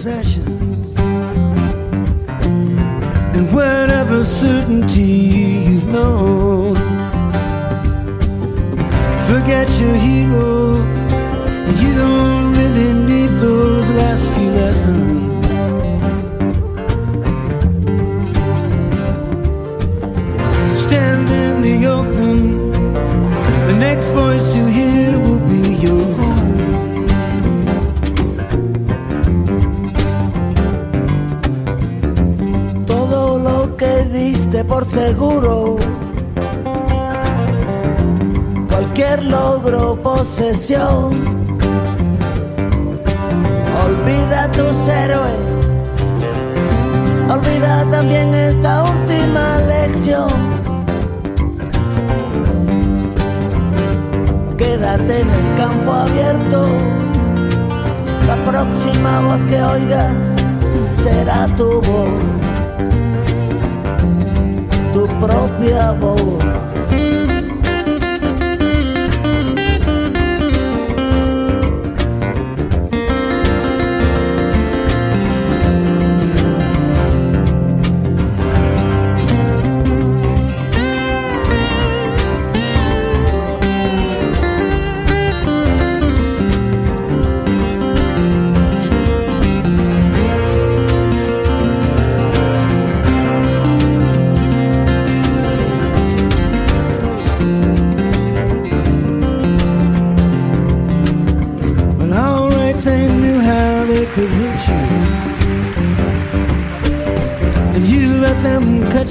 possession. 0.00 0.39
Próxima 59.10 59.20
voz 59.22 59.44
que 59.44 59.54
oigas 59.60 61.02
será 61.02 61.46
tu 61.56 61.80
voz 61.80 62.22
tu 64.92 65.08
propia 65.18 65.92
voz. 65.92 66.49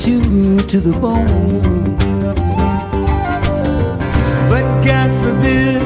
You 0.07 0.57
to 0.59 0.79
the 0.79 0.91
bone. 0.99 1.97
But 4.49 4.65
God 4.85 5.09
forbid 5.23 5.81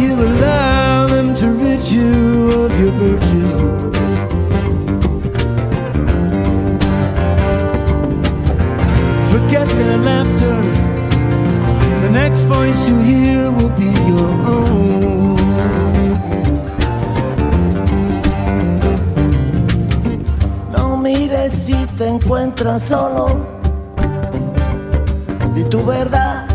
you 0.00 0.12
allow 0.14 1.06
them 1.06 1.34
to 1.36 1.48
rid 1.50 1.82
you 1.84 2.50
of 2.62 2.78
your 2.78 2.92
virtue. 3.02 3.84
Forget 9.32 9.68
their 9.68 9.98
laughter. 9.98 10.56
The 12.02 12.10
next 12.10 12.40
voice 12.42 12.88
you 12.88 12.98
hear 13.00 13.50
will 13.50 13.70
be 13.70 13.90
your 14.10 14.28
own. 14.52 14.63
Te 21.96 22.08
encuentras 22.08 22.82
solo. 22.82 23.26
Di 25.54 25.64
tu 25.64 25.84
verdad, 25.84 26.46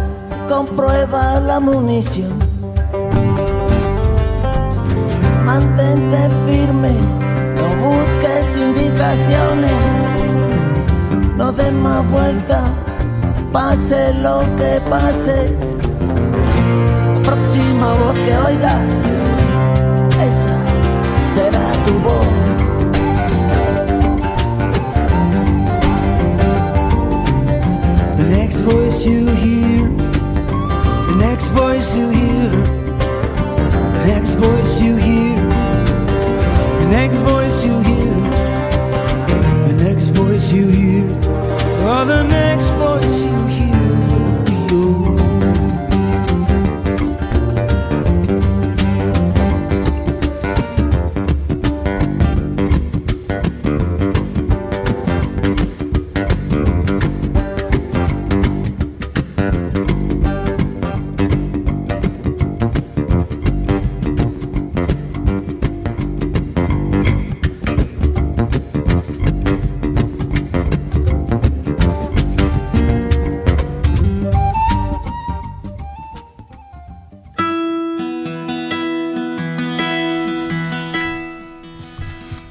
comprueba 0.49 1.39
la 1.39 1.59
munición. 1.59 2.33
Mantente 5.45 6.29
firme, 6.45 6.91
no 7.55 7.67
busques 7.87 8.57
indicaciones. 8.57 9.71
no 11.37 11.51
des 11.53 11.71
más 11.71 12.09
vuelta, 12.11 12.65
pase 13.53 14.13
lo 14.15 14.41
que 14.57 14.81
pase. 14.89 15.55
La 17.13 17.21
próxima 17.21 17.93
voz 17.93 18.15
que 18.25 18.37
oigas, 18.37 19.18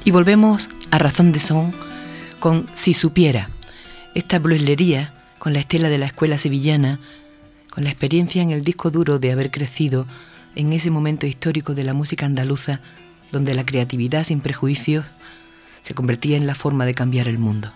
Y 0.09 0.11
volvemos 0.11 0.71
a 0.89 0.97
Razón 0.97 1.31
de 1.31 1.39
Son 1.39 1.71
con 2.39 2.65
Si 2.73 2.95
Supiera, 2.95 3.51
esta 4.15 4.39
blueslería 4.39 5.13
con 5.37 5.53
la 5.53 5.59
estela 5.59 5.87
de 5.87 5.99
la 5.99 6.07
escuela 6.07 6.39
sevillana, 6.39 6.99
con 7.69 7.83
la 7.83 7.91
experiencia 7.91 8.41
en 8.41 8.49
el 8.49 8.63
disco 8.63 8.89
duro 8.89 9.19
de 9.19 9.31
haber 9.31 9.51
crecido 9.51 10.07
en 10.55 10.73
ese 10.73 10.89
momento 10.89 11.27
histórico 11.27 11.75
de 11.75 11.83
la 11.83 11.93
música 11.93 12.25
andaluza 12.25 12.81
donde 13.31 13.53
la 13.53 13.67
creatividad 13.67 14.23
sin 14.23 14.41
prejuicios 14.41 15.05
se 15.83 15.93
convertía 15.93 16.37
en 16.37 16.47
la 16.47 16.55
forma 16.55 16.87
de 16.87 16.95
cambiar 16.95 17.27
el 17.27 17.37
mundo. 17.37 17.71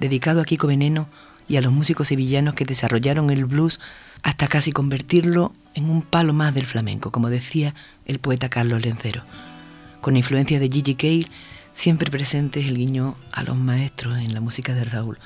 Dedicado 0.00 0.40
a 0.40 0.46
Kiko 0.46 0.68
Veneno 0.68 1.06
y 1.50 1.58
a 1.58 1.60
los 1.60 1.70
músicos 1.70 2.08
sevillanos 2.08 2.54
que 2.54 2.64
desarrollaron 2.64 3.28
el 3.28 3.44
blues 3.44 3.78
hasta 4.22 4.48
casi 4.48 4.72
convertirlo 4.72 5.52
en 5.74 5.90
un 5.90 6.00
palo 6.00 6.32
más 6.32 6.54
del 6.54 6.64
flamenco, 6.64 7.12
como 7.12 7.28
decía 7.28 7.74
el 8.06 8.20
poeta 8.20 8.48
Carlos 8.48 8.80
Lencero. 8.80 9.22
Con 10.02 10.16
influencia 10.16 10.58
de 10.58 10.68
Gigi 10.68 10.96
Cale, 10.96 11.28
siempre 11.74 12.10
presente 12.10 12.58
es 12.58 12.66
el 12.66 12.76
guiño 12.76 13.14
a 13.30 13.44
los 13.44 13.56
maestros 13.56 14.18
en 14.18 14.34
la 14.34 14.40
música 14.40 14.74
de 14.74 14.82
Raúl. 14.82 15.20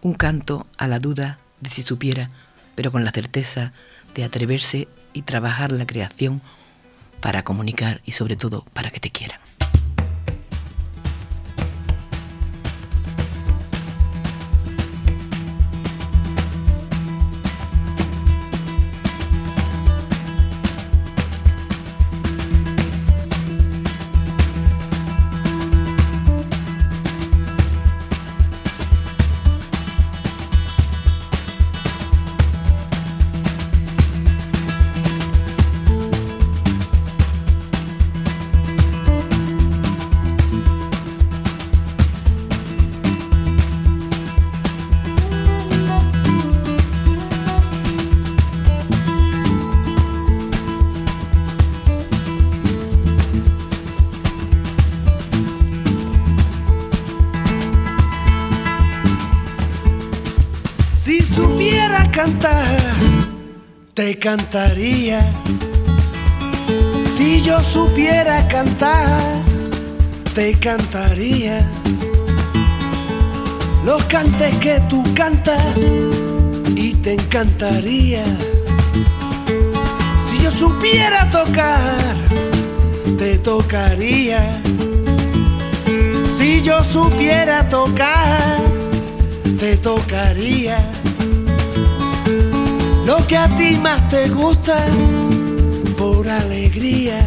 Un 0.00 0.14
canto 0.14 0.64
a 0.78 0.86
la 0.86 1.00
duda 1.00 1.40
de 1.60 1.70
si 1.70 1.82
supiera, 1.82 2.30
pero 2.76 2.92
con 2.92 3.04
la 3.04 3.10
certeza 3.10 3.72
de 4.14 4.22
atreverse 4.22 4.86
y 5.12 5.22
trabajar 5.22 5.72
la 5.72 5.88
creación 5.88 6.40
para 7.20 7.42
comunicar 7.42 8.00
y 8.04 8.12
sobre 8.12 8.36
todo 8.36 8.64
para 8.72 8.92
que 8.92 9.00
te 9.00 9.10
quieran. 9.10 9.40
Cantaría. 64.18 65.20
Si 67.16 67.42
yo 67.42 67.62
supiera 67.62 68.46
cantar, 68.48 69.42
te 70.34 70.54
cantaría. 70.58 71.66
Los 73.84 74.04
cantes 74.04 74.58
que 74.58 74.80
tú 74.88 75.02
cantas 75.14 75.64
y 76.74 76.94
te 76.94 77.14
encantaría. 77.14 78.24
Si 80.28 80.42
yo 80.42 80.50
supiera 80.50 81.30
tocar, 81.30 82.16
te 83.18 83.38
tocaría. 83.38 84.60
Si 86.36 86.62
yo 86.62 86.82
supiera 86.82 87.68
tocar, 87.68 88.60
te 89.58 89.76
tocaría 89.76 90.95
lo 93.06 93.24
que 93.28 93.36
a 93.36 93.48
ti 93.56 93.78
más 93.78 94.08
te 94.08 94.28
gusta 94.28 94.84
por 95.96 96.28
alegría. 96.28 97.20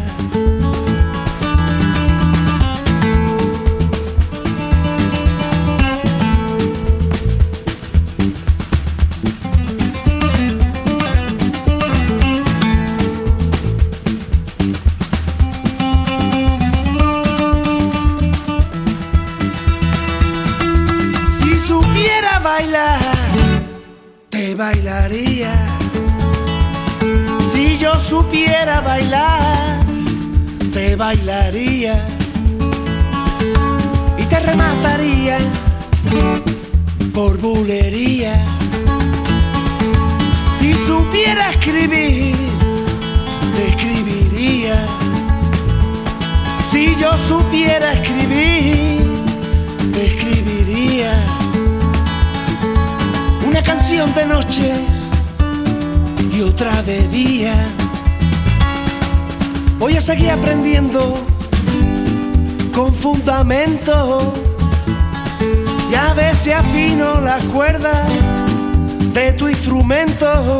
Si 21.40 21.58
supiera 21.66 22.38
bailar, 22.40 23.09
bailaría. 24.60 25.54
Si 27.50 27.78
yo 27.78 27.98
supiera 27.98 28.82
bailar, 28.82 29.82
te 30.74 30.96
bailaría. 30.96 31.94
Y 34.18 34.24
te 34.24 34.38
remataría 34.40 35.38
por 37.14 37.38
bulería. 37.38 38.34
Si 40.58 40.74
supiera 40.74 41.52
escribir, 41.52 42.36
te 43.54 43.62
escribiría. 43.70 44.76
Si 46.70 46.94
yo 47.00 47.10
supiera 47.16 47.94
escribir, 47.94 49.06
te 49.94 50.00
escribiría 50.04 51.39
canción 53.72 54.12
de 54.14 54.26
noche 54.26 54.72
y 56.32 56.40
otra 56.40 56.82
de 56.82 57.06
día. 57.06 57.54
Voy 59.78 59.96
a 59.96 60.00
seguir 60.00 60.30
aprendiendo 60.30 61.14
con 62.74 62.92
fundamento 62.92 64.34
y 65.88 65.94
a 65.94 66.34
si 66.34 66.50
afino 66.50 67.20
las 67.20 67.44
cuerdas 67.44 68.08
de 69.14 69.32
tu 69.34 69.48
instrumento. 69.48 70.58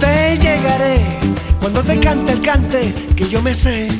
Te 0.00 0.38
llegaré 0.38 0.98
cuando 1.60 1.82
te 1.82 2.00
cante 2.00 2.32
el 2.32 2.40
cante 2.40 2.94
que 3.14 3.28
yo 3.28 3.42
me 3.42 3.52
sé. 3.52 3.90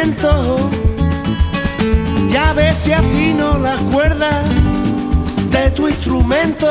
Viento 0.00 0.70
y 2.30 2.36
a 2.36 2.52
ver 2.52 2.72
si 2.72 2.92
afino 2.92 3.58
las 3.58 3.78
cuerdas 3.92 4.44
de 5.50 5.70
tu 5.72 5.88
instrumento. 5.88 6.68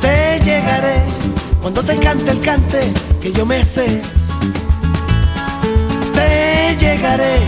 Te 0.00 0.40
llegaré 0.44 1.02
cuando 1.60 1.82
te 1.82 1.96
cante 1.96 2.30
el 2.30 2.40
cante 2.40 2.92
que 3.20 3.32
yo 3.32 3.44
me 3.44 3.62
sé. 3.62 4.02
Te 6.14 6.76
llegaré 6.78 7.38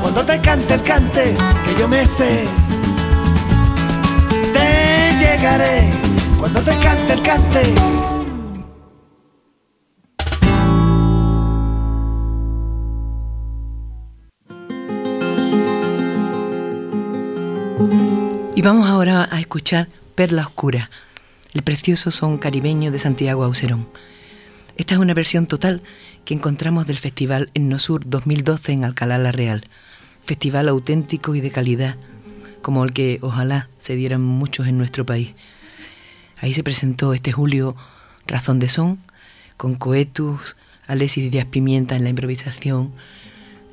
cuando 0.00 0.24
te 0.24 0.40
cante 0.40 0.74
el 0.74 0.82
cante 0.82 1.36
que 1.64 1.80
yo 1.80 1.88
me 1.88 2.06
sé. 2.06 2.46
Te 4.54 5.16
llegaré 5.18 5.90
cuando 6.38 6.60
te 6.62 6.74
cante 6.78 7.12
el 7.12 7.22
cante. 7.22 8.13
Vamos 18.64 18.88
ahora 18.88 19.28
a 19.30 19.40
escuchar 19.40 19.90
Perla 20.14 20.46
Oscura, 20.46 20.88
el 21.52 21.62
precioso 21.62 22.10
son 22.10 22.38
caribeño 22.38 22.90
de 22.90 22.98
Santiago 22.98 23.44
Auserón. 23.44 23.86
Esta 24.78 24.94
es 24.94 25.00
una 25.00 25.12
versión 25.12 25.46
total 25.46 25.82
que 26.24 26.32
encontramos 26.32 26.86
del 26.86 26.96
Festival 26.96 27.50
Ennosur 27.52 28.08
2012 28.08 28.72
en 28.72 28.84
Alcalá 28.84 29.18
la 29.18 29.32
Real, 29.32 29.64
festival 30.24 30.70
auténtico 30.70 31.34
y 31.34 31.42
de 31.42 31.50
calidad, 31.50 31.96
como 32.62 32.82
el 32.84 32.94
que 32.94 33.18
ojalá 33.20 33.68
se 33.78 33.96
dieran 33.96 34.22
muchos 34.22 34.66
en 34.66 34.78
nuestro 34.78 35.04
país. 35.04 35.34
Ahí 36.40 36.54
se 36.54 36.64
presentó 36.64 37.12
este 37.12 37.32
julio 37.32 37.76
Razón 38.26 38.60
de 38.60 38.70
Son, 38.70 38.98
con 39.58 39.74
Coetus, 39.74 40.56
Alessis 40.86 41.30
Díaz 41.30 41.46
Pimienta 41.46 41.96
en 41.96 42.04
la 42.04 42.10
improvisación, 42.10 42.94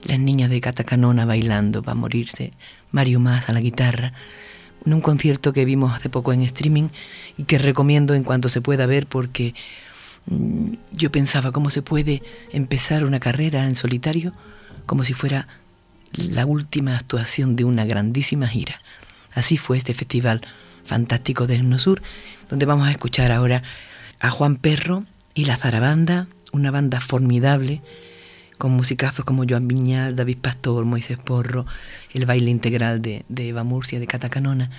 las 0.04 0.20
niñas 0.20 0.50
de 0.50 0.60
Catacanona 0.60 1.26
bailando 1.26 1.82
para 1.82 1.96
morirse, 1.96 2.52
Mario 2.92 3.22
Más 3.22 3.48
a 3.48 3.54
la 3.54 3.62
guitarra, 3.62 4.12
en 4.86 4.94
un 4.94 5.02
concierto 5.02 5.54
que 5.54 5.66
vimos 5.66 5.94
hace 5.96 6.10
poco 6.10 6.34
en 6.34 6.42
streaming 6.42 6.90
y 7.38 7.44
que 7.44 7.58
recomiendo 7.58 8.14
en 8.14 8.24
cuanto 8.24 8.50
se 8.50 8.62
pueda 8.62 8.86
ver 8.86 9.08
porque 9.08 9.54
mm, 10.28 10.74
yo 10.94 11.12
pensaba 11.12 11.52
cómo 11.52 11.70
se 11.70 11.82
puede 11.82 12.24
empezar 12.52 13.04
una 13.04 13.20
carrera 13.20 13.68
en 13.68 13.76
solitario 13.76 14.34
como 14.86 15.04
si 15.04 15.14
fuera 15.14 15.48
la 16.14 16.46
última 16.46 16.96
actuación 16.96 17.56
de 17.56 17.64
una 17.64 17.86
grandísima 17.86 18.48
gira. 18.48 18.82
Así 19.34 19.58
fue 19.58 19.78
este 19.78 19.94
festival 19.94 20.42
fantástico 20.84 21.48
de 21.48 21.62
Sur, 21.78 22.02
donde 22.50 22.66
vamos 22.66 22.88
a 22.88 22.92
escuchar 22.92 23.32
ahora 23.32 23.64
a 24.20 24.30
Juan 24.30 24.58
Perro 24.58 25.06
y 25.34 25.46
la 25.46 25.58
Zarabanda, 25.58 26.28
una 26.52 26.72
banda 26.72 27.00
formidable 27.00 27.82
con 28.62 28.74
musicazos 28.74 29.26
como 29.26 29.44
Joan 29.50 29.68
Viñal, 29.68 30.16
David 30.16 30.38
Pastor, 30.40 30.86
Moisés 30.86 31.18
Porro, 31.18 31.66
el 32.14 32.28
baile 32.28 32.52
integral 32.52 33.02
de, 33.02 33.26
Eva 33.36 33.64
Murcia, 33.64 34.00
de 34.00 34.06
Catacanona. 34.06 34.70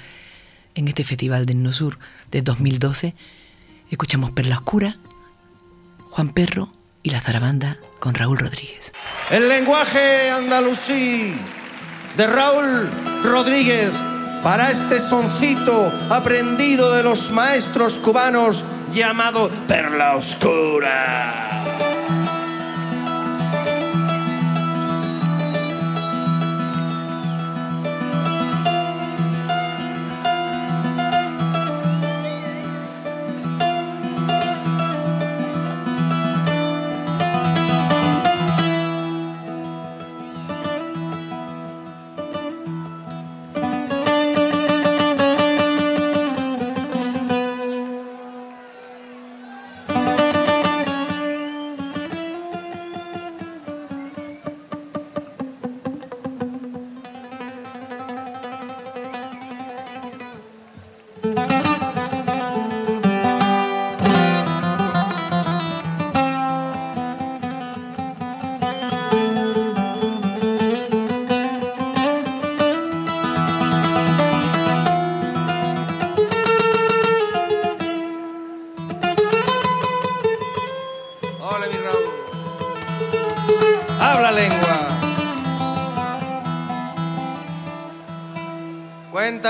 En 0.77 0.87
este 0.87 1.03
Festival 1.03 1.47
de 1.47 1.57
Nosur 1.57 1.99
de 2.31 2.43
2012 2.43 3.17
escuchamos 3.91 4.31
Perla 4.31 4.59
Oscura, 4.59 4.99
Juan 6.11 6.29
Perro 6.29 6.73
y 7.03 7.11
la 7.11 7.21
zarabanda 7.21 7.77
con 7.99 8.15
Raúl 8.15 8.39
Rodríguez. 8.39 8.93
El 9.33 9.49
lenguaje 9.49 10.31
andalusí 10.31 11.35
de 12.17 12.27
Raúl 12.29 12.89
Rodríguez 13.25 13.91
para 14.45 14.71
este 14.71 15.01
soncito 15.01 15.93
aprendido 16.09 16.95
de 16.95 17.03
los 17.03 17.33
maestros 17.33 17.95
cubanos 17.95 18.65
llamado 18.95 19.51
Perla 19.67 20.15
Oscura. 20.15 21.52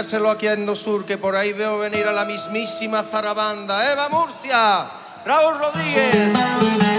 Aquí 0.03 0.49
en 0.49 0.75
Sur, 0.75 1.05
que 1.05 1.17
por 1.17 1.37
ahí 1.37 1.53
veo 1.53 1.79
venir 1.79 2.09
a 2.09 2.13
la 2.13 2.25
mismísima 2.25 3.05
zarabanda. 3.05 3.93
Eva 3.93 4.09
Murcia, 4.09 4.91
Raúl 5.25 5.59
Rodríguez. 5.61 6.92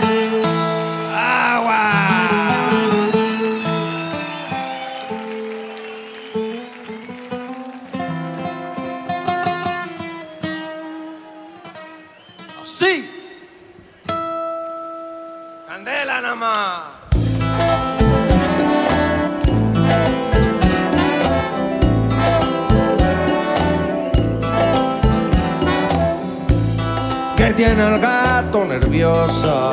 Tiene 27.66 27.96
el 27.96 28.00
gato 28.00 28.66
nerviosa, 28.66 29.72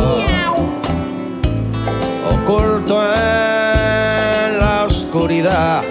oculto 2.30 3.02
en 3.02 4.60
la 4.60 4.84
oscuridad, 4.86 5.82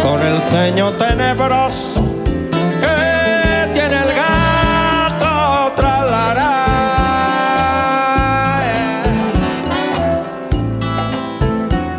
con 0.00 0.22
el 0.22 0.40
ceño 0.52 0.92
tenebroso 0.92 2.04
que 2.80 3.72
tiene 3.74 3.96
el 3.96 4.14
gato 4.14 5.72
tralará. 5.74 6.54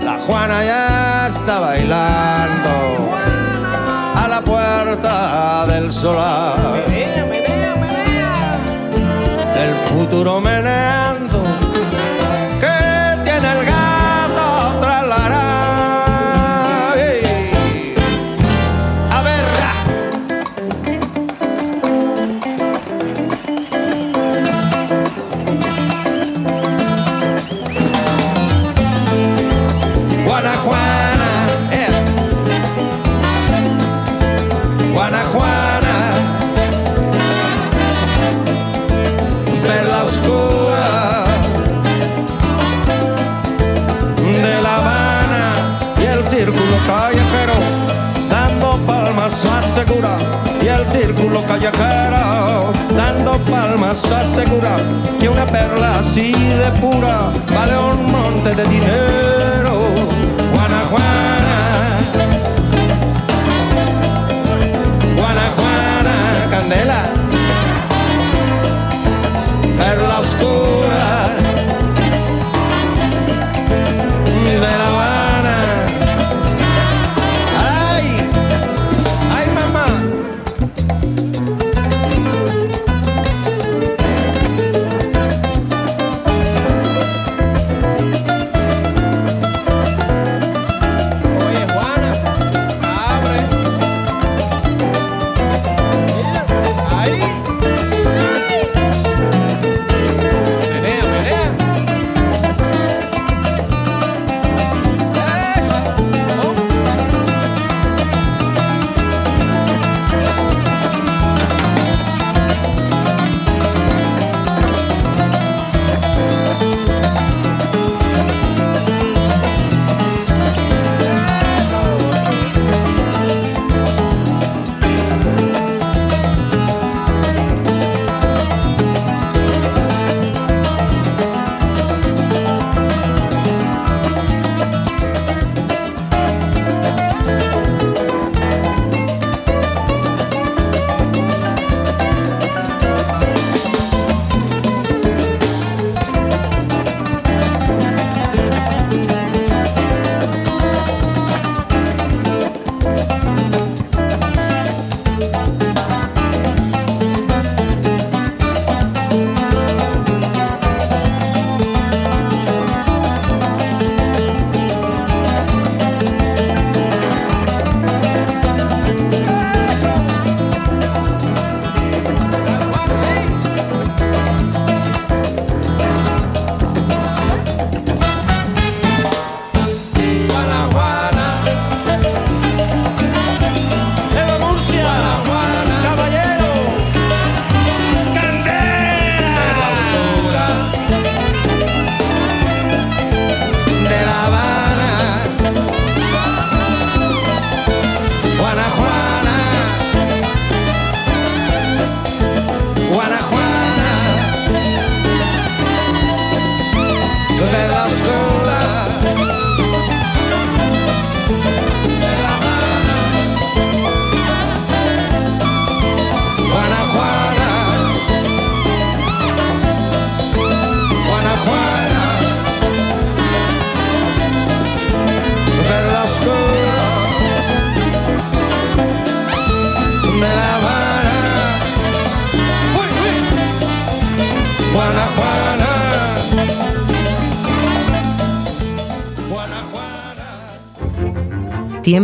La 0.01 0.18
Juana 0.26 0.64
ya 0.64 1.28
está 1.28 1.60
bailando 1.60 3.12
a 4.16 4.28
la 4.30 4.41
puerta 4.41 5.66
del 5.68 5.91
solar 5.91 6.95
futuro 10.06 10.39
meneando 10.39 11.05
asegura 51.46 51.72
callejero 51.72 52.72
dando 52.96 53.38
palmas 53.46 54.04
más 54.04 54.12
asegurado 54.12 54.84
que 55.20 55.30
una 55.30 55.46
perla 55.46 56.00
así 56.00 56.32
de 56.32 56.72
pura 56.82 57.32
vale 57.54 57.78
un 57.78 58.12
monte 58.12 58.56
de 58.56 58.66
dinero. 58.68 59.34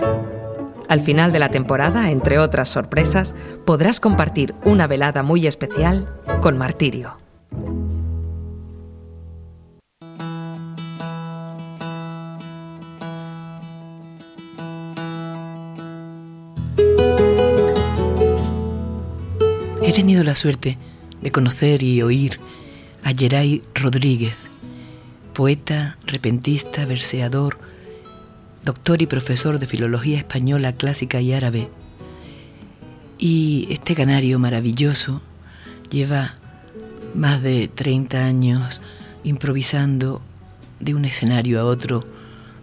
Al 0.87 0.99
final 0.99 1.31
de 1.31 1.39
la 1.39 1.49
temporada, 1.49 2.11
entre 2.11 2.37
otras 2.37 2.69
sorpresas, 2.69 3.35
podrás 3.65 3.99
compartir 3.99 4.53
una 4.65 4.85
velada 4.85 5.23
muy 5.23 5.47
especial 5.47 6.07
con 6.41 6.59
Martirio. 6.59 7.17
He 19.81 19.91
tenido 19.91 20.23
la 20.23 20.35
suerte 20.35 20.77
de 21.21 21.31
conocer 21.31 21.83
y 21.83 22.01
oír 22.01 22.39
a 23.03 23.13
Geray 23.13 23.63
Rodríguez, 23.75 24.35
poeta, 25.33 25.97
repentista, 26.05 26.85
verseador, 26.85 27.57
doctor 28.63 29.01
y 29.01 29.07
profesor 29.07 29.59
de 29.59 29.67
filología 29.67 30.17
española 30.17 30.73
clásica 30.73 31.21
y 31.21 31.33
árabe. 31.33 31.69
Y 33.17 33.67
este 33.69 33.95
canario 33.95 34.39
maravilloso 34.39 35.21
lleva 35.89 36.35
más 37.15 37.41
de 37.41 37.67
30 37.67 38.23
años 38.23 38.81
improvisando 39.23 40.21
de 40.79 40.93
un 40.93 41.05
escenario 41.05 41.59
a 41.59 41.65
otro 41.65 42.03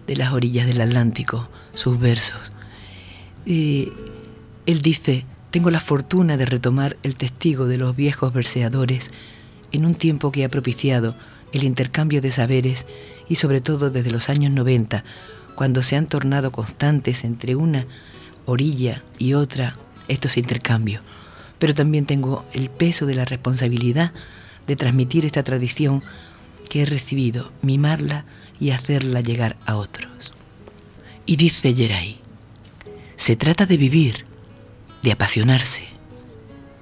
de 0.06 0.16
las 0.16 0.32
orillas 0.32 0.66
del 0.66 0.80
Atlántico 0.80 1.48
sus 1.74 1.98
versos. 1.98 2.52
Eh, 3.44 3.92
él 4.66 4.80
dice, 4.80 5.24
tengo 5.50 5.70
la 5.70 5.80
fortuna 5.80 6.36
de 6.36 6.46
retomar 6.46 6.96
el 7.02 7.16
testigo 7.16 7.66
de 7.66 7.78
los 7.78 7.96
viejos 7.96 8.32
verseadores 8.32 9.10
en 9.72 9.84
un 9.84 9.94
tiempo 9.94 10.32
que 10.32 10.44
ha 10.44 10.48
propiciado 10.48 11.14
el 11.52 11.64
intercambio 11.64 12.20
de 12.20 12.32
saberes 12.32 12.86
y 13.28 13.36
sobre 13.36 13.60
todo 13.60 13.90
desde 13.90 14.10
los 14.10 14.28
años 14.28 14.52
90, 14.52 15.04
cuando 15.54 15.82
se 15.82 15.96
han 15.96 16.06
tornado 16.06 16.52
constantes 16.52 17.24
entre 17.24 17.56
una 17.56 17.86
orilla 18.44 19.02
y 19.18 19.34
otra 19.34 19.76
estos 20.08 20.36
intercambios. 20.36 21.02
Pero 21.58 21.74
también 21.74 22.06
tengo 22.06 22.44
el 22.52 22.68
peso 22.70 23.06
de 23.06 23.14
la 23.14 23.24
responsabilidad 23.24 24.12
de 24.66 24.76
transmitir 24.76 25.24
esta 25.24 25.42
tradición 25.42 26.02
que 26.68 26.82
he 26.82 26.86
recibido, 26.86 27.52
mimarla 27.62 28.24
y 28.60 28.70
hacerla 28.70 29.20
llegar 29.20 29.56
a 29.64 29.76
otros. 29.76 30.32
Y 31.24 31.36
dice 31.36 31.74
Geray, 31.74 32.18
se 33.16 33.36
trata 33.36 33.66
de 33.66 33.76
vivir, 33.76 34.25
de 35.02 35.12
apasionarse, 35.12 35.84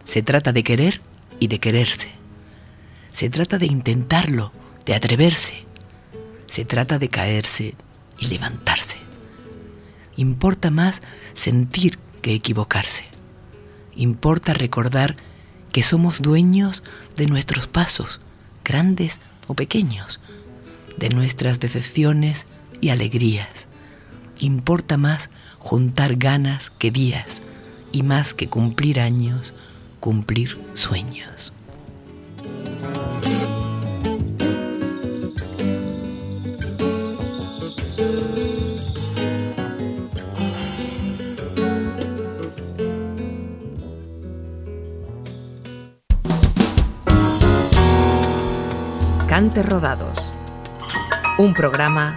se 0.04 0.22
trata 0.22 0.52
de 0.52 0.62
querer 0.62 1.00
y 1.40 1.48
de 1.48 1.58
quererse, 1.58 2.10
se 3.12 3.30
trata 3.30 3.58
de 3.58 3.66
intentarlo, 3.66 4.52
de 4.84 4.94
atreverse, 4.94 5.64
se 6.46 6.64
trata 6.64 6.98
de 6.98 7.08
caerse 7.08 7.74
y 8.18 8.26
levantarse. 8.26 8.98
Importa 10.16 10.70
más 10.70 11.02
sentir 11.32 11.98
que 12.22 12.34
equivocarse. 12.34 13.04
Importa 13.96 14.54
recordar 14.54 15.16
que 15.72 15.82
somos 15.82 16.22
dueños 16.22 16.84
de 17.16 17.26
nuestros 17.26 17.66
pasos, 17.66 18.20
grandes 18.64 19.18
o 19.48 19.54
pequeños, 19.54 20.20
de 20.96 21.08
nuestras 21.08 21.58
decepciones 21.60 22.46
y 22.80 22.90
alegrías, 22.90 23.66
importa 24.38 24.96
más 24.96 25.30
juntar 25.58 26.16
ganas 26.16 26.70
que 26.70 26.90
días 26.90 27.42
y 27.95 28.03
más 28.03 28.34
que 28.34 28.49
cumplir 28.49 28.99
años, 28.99 29.55
cumplir 30.01 30.59
sueños. 30.74 31.53
Cantes 49.28 49.64
Rodados. 49.68 50.32
Un 51.38 51.55
programa 51.55 52.16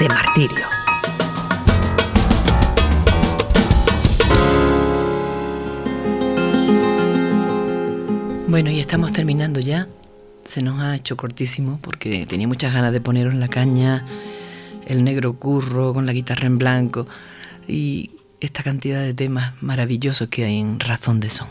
de 0.00 0.08
martirio. 0.08 0.85
Bueno, 8.48 8.70
y 8.70 8.78
estamos 8.78 9.12
terminando 9.12 9.58
ya. 9.58 9.88
Se 10.44 10.62
nos 10.62 10.80
ha 10.80 10.94
hecho 10.94 11.16
cortísimo 11.16 11.80
porque 11.82 12.26
tenía 12.26 12.46
muchas 12.46 12.72
ganas 12.72 12.92
de 12.92 13.00
poneros 13.00 13.34
la 13.34 13.48
caña, 13.48 14.04
el 14.86 15.02
negro 15.02 15.32
curro 15.32 15.92
con 15.92 16.06
la 16.06 16.12
guitarra 16.12 16.46
en 16.46 16.56
blanco 16.56 17.08
y 17.66 18.12
esta 18.40 18.62
cantidad 18.62 19.00
de 19.00 19.14
temas 19.14 19.60
maravillosos 19.60 20.28
que 20.28 20.44
hay 20.44 20.60
en 20.60 20.78
Razón 20.78 21.18
de 21.18 21.30
Son. 21.30 21.48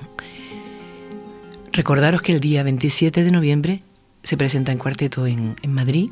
Recordaros 1.74 2.22
que 2.22 2.32
el 2.32 2.40
día 2.40 2.64
27 2.64 3.26
de 3.26 3.32
noviembre 3.32 3.84
se 4.24 4.38
presenta 4.38 4.72
en 4.72 4.78
cuarteto 4.78 5.28
en, 5.28 5.58
en 5.64 5.74
Madrid. 5.74 6.12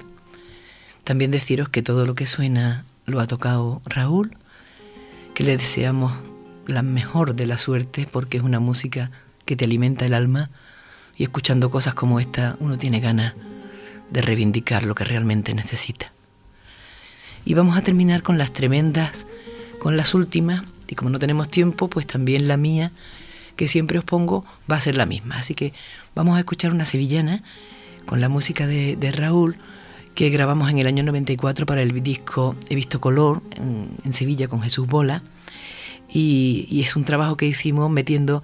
También 1.05 1.31
deciros 1.31 1.69
que 1.69 1.81
todo 1.81 2.05
lo 2.05 2.13
que 2.13 2.25
suena 2.25 2.83
lo 3.05 3.21
ha 3.21 3.27
tocado 3.27 3.81
Raúl, 3.85 4.35
que 5.33 5.45
le 5.45 5.55
deseamos 5.55 6.11
la 6.67 6.81
mejor 6.81 7.35
de 7.35 7.45
la 7.45 7.57
suerte 7.57 8.05
porque 8.11 8.35
es 8.35 8.43
una 8.43 8.59
música 8.59 9.11
que 9.45 9.55
te 9.55 9.63
alimenta 9.63 10.05
el 10.05 10.13
alma 10.13 10.49
escuchando 11.23 11.69
cosas 11.69 11.93
como 11.93 12.19
esta 12.19 12.55
uno 12.59 12.77
tiene 12.77 12.99
ganas 12.99 13.33
de 14.09 14.21
reivindicar 14.21 14.83
lo 14.83 14.95
que 14.95 15.03
realmente 15.03 15.53
necesita. 15.53 16.11
Y 17.45 17.55
vamos 17.55 17.77
a 17.77 17.81
terminar 17.81 18.23
con 18.23 18.37
las 18.37 18.53
tremendas, 18.53 19.25
con 19.79 19.97
las 19.97 20.13
últimas, 20.13 20.63
y 20.87 20.95
como 20.95 21.09
no 21.09 21.19
tenemos 21.19 21.49
tiempo, 21.49 21.89
pues 21.89 22.07
también 22.07 22.47
la 22.47 22.57
mía, 22.57 22.91
que 23.55 23.67
siempre 23.67 23.99
os 23.99 24.05
pongo, 24.05 24.45
va 24.71 24.77
a 24.77 24.81
ser 24.81 24.95
la 24.95 25.05
misma. 25.05 25.37
Así 25.37 25.55
que 25.55 25.73
vamos 26.15 26.37
a 26.37 26.39
escuchar 26.39 26.73
una 26.73 26.85
sevillana 26.85 27.43
con 28.05 28.21
la 28.21 28.29
música 28.29 28.67
de, 28.67 29.11
Raúl 29.11 29.57
que 30.15 30.29
grabamos 30.29 30.69
en 30.69 30.77
el 30.77 30.87
año 30.87 31.03
94 31.03 31.65
para 31.65 31.81
el 31.81 32.03
disco 32.03 32.55
He 32.69 32.75
visto 32.75 33.01
color 33.01 33.41
en, 33.55 34.13
Sevilla 34.13 34.47
con 34.47 34.61
Jesús 34.61 34.87
Bola. 34.87 35.23
Y, 36.09 36.81
es 36.85 36.95
un 36.95 37.05
trabajo 37.05 37.37
que 37.37 37.45
hicimos 37.45 37.89
metiendo 37.89 38.43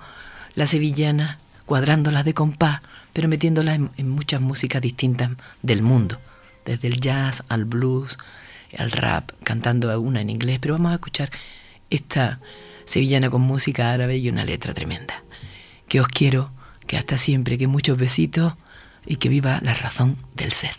la 0.56 0.66
sevillana, 0.66 1.39
cuadrándolas 1.70 2.26
de 2.26 2.34
compás, 2.34 2.82
pero 3.14 3.28
metiéndolas 3.28 3.80
en, 3.96 4.10
muchas 4.10 4.42
músicas 4.42 4.82
distintas 4.82 5.30
del 5.62 5.84
mundo, 5.84 6.20
desde 6.66 6.88
el 6.88 7.00
jazz 7.00 7.44
al 7.48 7.66
blues, 7.66 8.18
al 8.76 8.90
rap, 8.90 9.30
cantando 9.44 10.02
una 10.02 10.20
en 10.20 10.32
inglés, 10.32 10.58
pero 10.60 10.74
vamos 10.74 10.94
a 10.94 10.96
escuchar 10.96 11.30
esta 11.92 12.40
sevillana 12.86 13.30
con 13.30 13.42
música 13.42 13.92
árabe 13.92 14.18
y 14.18 14.30
una 14.30 14.46
letra 14.46 14.74
tremenda. 14.74 15.24
Que 15.88 16.02
os 16.02 16.08
quiero, 16.08 16.52
que 16.88 16.98
hasta 16.98 17.20
siempre, 17.20 17.60
que 17.60 17.68
muchos 17.68 18.00
besitos 18.00 18.54
y 19.06 19.18
que 19.18 19.30
viva 19.30 19.60
la 19.62 19.76
razón 19.76 20.18
del 20.34 20.54
ser. 20.54 20.76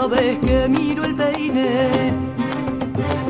Cada 0.00 0.14
vez 0.14 0.38
que 0.38 0.66
miro 0.66 1.04
el 1.04 1.14
peine. 1.14 2.14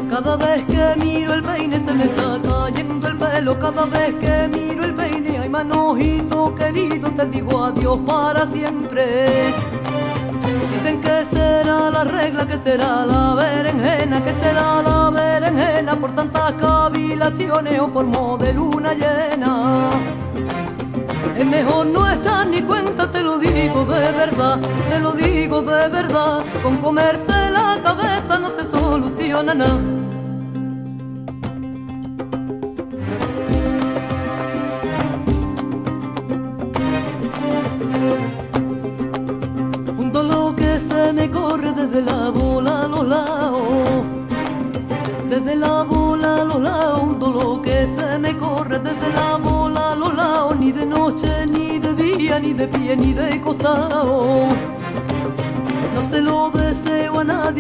Cada 0.09 0.37
vez 0.37 0.65
que 0.67 1.05
miro 1.05 1.35
el 1.35 1.43
peine 1.43 1.81
se 1.85 1.93
me 1.93 2.05
está 2.05 2.41
cayendo 2.41 3.09
el 3.09 3.17
pelo. 3.17 3.59
Cada 3.59 3.87
vez 3.87 4.15
que 4.21 4.49
miro 4.57 4.85
el 4.85 4.95
peine, 4.95 5.39
ay 5.41 5.49
manojito 5.49 6.55
querido, 6.55 7.11
te 7.11 7.27
digo 7.27 7.65
adiós 7.65 7.99
para 8.07 8.47
siempre. 8.47 9.53
Dicen 10.73 11.01
que 11.01 11.27
será 11.33 11.91
la 11.91 12.05
regla, 12.05 12.47
que 12.47 12.59
será 12.59 13.05
la 13.05 13.35
berenjena, 13.35 14.23
que 14.23 14.33
será 14.41 14.81
la 14.81 15.11
berenjena 15.11 15.99
por 15.99 16.13
tantas 16.13 16.53
cavilaciones 16.53 17.81
o 17.81 17.89
por 17.89 18.07
modo 18.07 18.39
de 18.39 18.55
luna 18.55 18.95
llena. 18.95 19.91
Es 21.41 21.47
mejor 21.47 21.87
no 21.87 22.07
echar 22.07 22.47
ni 22.49 22.61
cuenta, 22.61 23.11
te 23.11 23.23
lo 23.23 23.39
digo 23.39 23.87
de 23.87 24.13
verdad, 24.13 24.61
te 24.91 24.99
lo 25.01 25.13
digo 25.13 25.63
de 25.63 25.89
verdad. 25.89 26.45
Con 26.63 26.77
comerse 26.77 27.51
la 27.51 27.81
cabeza 27.83 28.39
no 28.39 28.51
se 28.51 28.67
soluciona 28.67 29.55
nada. 29.55 30.00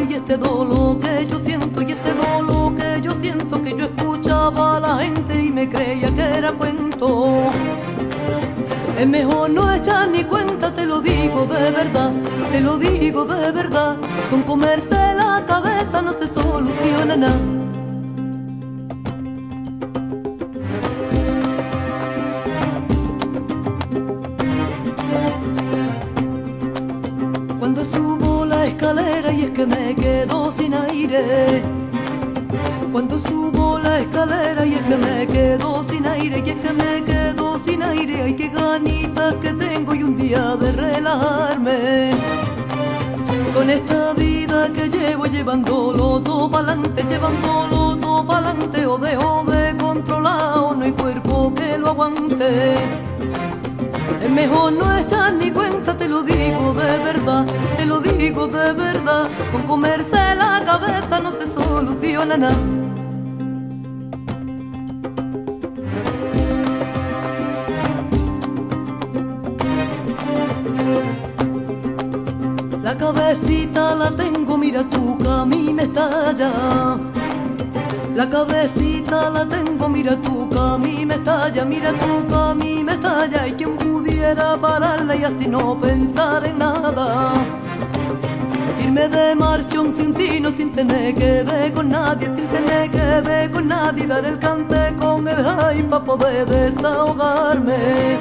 Y 0.09 0.15
este 0.15 0.37
dolor 0.37 0.99
que 0.99 1.27
yo 1.27 1.39
siento, 1.41 1.83
y 1.83 1.93
este 1.93 2.15
dolor 2.15 2.75
que 2.75 3.03
yo 3.03 3.13
siento, 3.21 3.63
que 3.63 3.77
yo 3.77 3.85
escuchaba 3.85 4.77
a 4.77 4.81
la 4.81 4.99
gente 4.99 5.43
y 5.43 5.51
me 5.51 5.69
creía 5.69 6.11
que 6.15 6.23
era 6.23 6.53
cuento. 6.53 7.51
Es 8.99 9.07
mejor 9.07 9.51
no 9.51 9.73
echar 9.73 10.09
ni 10.09 10.25
cuenta, 10.25 10.73
te 10.73 10.87
lo 10.87 11.01
digo 11.01 11.47
de 11.47 11.71
verdad, 11.71 12.13
te 12.51 12.61
lo 12.61 12.79
digo 12.79 13.25
de 13.25 13.53
verdad. 13.53 13.97
Con 14.31 14.43
comerse 14.43 15.15
la 15.15 15.45
cabeza 15.47 16.03
no 16.03 16.13
se 16.13 16.29
soluciona 16.29 17.17
nada. 17.17 17.60
Y 29.41 29.45
es 29.45 29.51
que 29.51 29.65
me 29.65 29.95
quedo 29.95 30.53
sin 30.53 30.75
aire. 30.75 31.63
Cuando 32.93 33.19
subo 33.21 33.79
la 33.79 34.01
escalera 34.01 34.67
y 34.67 34.75
es 34.75 34.83
que 34.83 34.97
me 34.97 35.27
quedo 35.27 35.85
sin 35.89 36.07
aire, 36.07 36.43
y 36.45 36.51
es 36.51 36.57
que 36.57 36.73
me 36.73 37.05
quedo 37.05 37.59
sin 37.65 37.83
aire, 37.83 38.23
ay 38.23 38.35
qué 38.35 38.49
ganitas 38.49 39.35
que 39.37 39.55
tengo 39.55 39.95
y 39.95 40.03
un 40.03 40.17
día 40.17 40.57
de 40.57 40.73
relajarme. 40.73 42.11
Con 43.55 43.71
esta 43.71 44.13
vida 44.13 44.71
que 44.75 44.89
llevo 44.89 45.25
llevándolo 45.25 46.21
todo 46.21 46.51
pa'lante, 46.51 47.03
llevándolo 47.05 47.97
todo 47.97 48.27
pa'lante, 48.27 48.87
o 48.87 48.99
dejo 48.99 49.45
de 49.45 49.75
controlado, 49.79 50.75
no 50.75 50.85
hay 50.85 50.93
cuerpo 50.93 51.55
que 51.55 51.79
lo 51.79 51.89
aguante. 51.89 52.75
Es 54.21 54.31
mejor 54.31 54.73
no 54.73 54.97
echar 54.99 55.33
ni 55.35 55.51
cuenta, 55.51 55.97
te 55.97 56.07
lo 56.07 56.23
digo 56.23 56.75
de 56.75 56.99
verdad, 56.99 57.47
te 57.77 57.87
lo 57.87 58.01
digo 58.01 58.47
de 58.47 58.73
verdad. 58.73 59.31
Con 59.51 59.63
comerse 59.63 60.35
la 60.37 60.63
cabeza 60.65 61.21
no 61.21 61.33
se 61.33 61.49
soluciona 61.49 62.37
nada. 62.37 62.55
La 72.83 72.97
cabecita 72.97 73.95
la 73.95 74.11
tengo, 74.11 74.59
mira 74.59 74.83
tu 74.91 75.17
camino 75.17 75.81
está 75.81 76.31
allá. 76.31 76.51
La 78.15 78.29
cabecita 78.29 79.31
la 79.31 79.47
tengo, 79.47 79.89
mira 79.89 80.17
tu 80.21 80.49
camino 80.49 81.15
está 81.15 81.45
allá, 81.45 81.65
mira 81.65 81.93
tu 81.93 82.27
camino 82.29 82.80
a 83.05 83.25
mí 83.25 83.27
me 83.27 83.35
estalla. 83.35 83.47
Y 83.49 83.53
quien 83.53 83.77
pudiera 83.77 84.57
pararla 84.57 85.17
y 85.17 85.25
así 85.25 85.47
no 85.47 85.79
pensar 85.79 86.45
en 86.47 86.59
nada. 86.59 87.33
Irme 88.83 89.09
de 89.09 89.35
marchón 89.35 89.93
sin 89.93 90.15
ti, 90.15 90.41
no 90.41 90.51
sin 90.51 90.73
tener 90.73 91.15
que 91.15 91.43
ver 91.43 91.73
con 91.73 91.89
nadie, 91.89 92.27
sin 92.35 92.49
tener 92.49 92.91
que 92.91 93.21
ver 93.23 93.51
con 93.51 93.69
nadie. 93.69 94.07
Dar 94.07 94.25
el 94.25 94.39
cante 94.39 94.95
con 94.99 95.27
el 95.29 95.45
high 95.45 95.83
para 95.85 96.05
poder 96.05 96.47
desahogarme. 96.47 98.19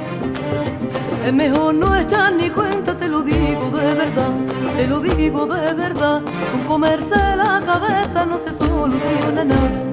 Es 1.25 1.33
mejor 1.33 1.73
no 1.75 1.95
echar 1.95 2.33
ni 2.33 2.49
cuenta, 2.49 2.95
te 2.97 3.07
lo 3.07 3.21
digo 3.21 3.69
de 3.71 3.93
verdad, 3.93 4.31
te 4.75 4.87
lo 4.87 4.99
digo 4.99 5.45
de 5.45 5.73
verdad. 5.73 6.21
Con 6.51 6.63
comerse 6.65 7.35
la 7.35 7.61
cabeza 7.65 8.25
no 8.25 8.37
se 8.37 8.53
soluciona 8.53 9.43
nada. 9.43 9.88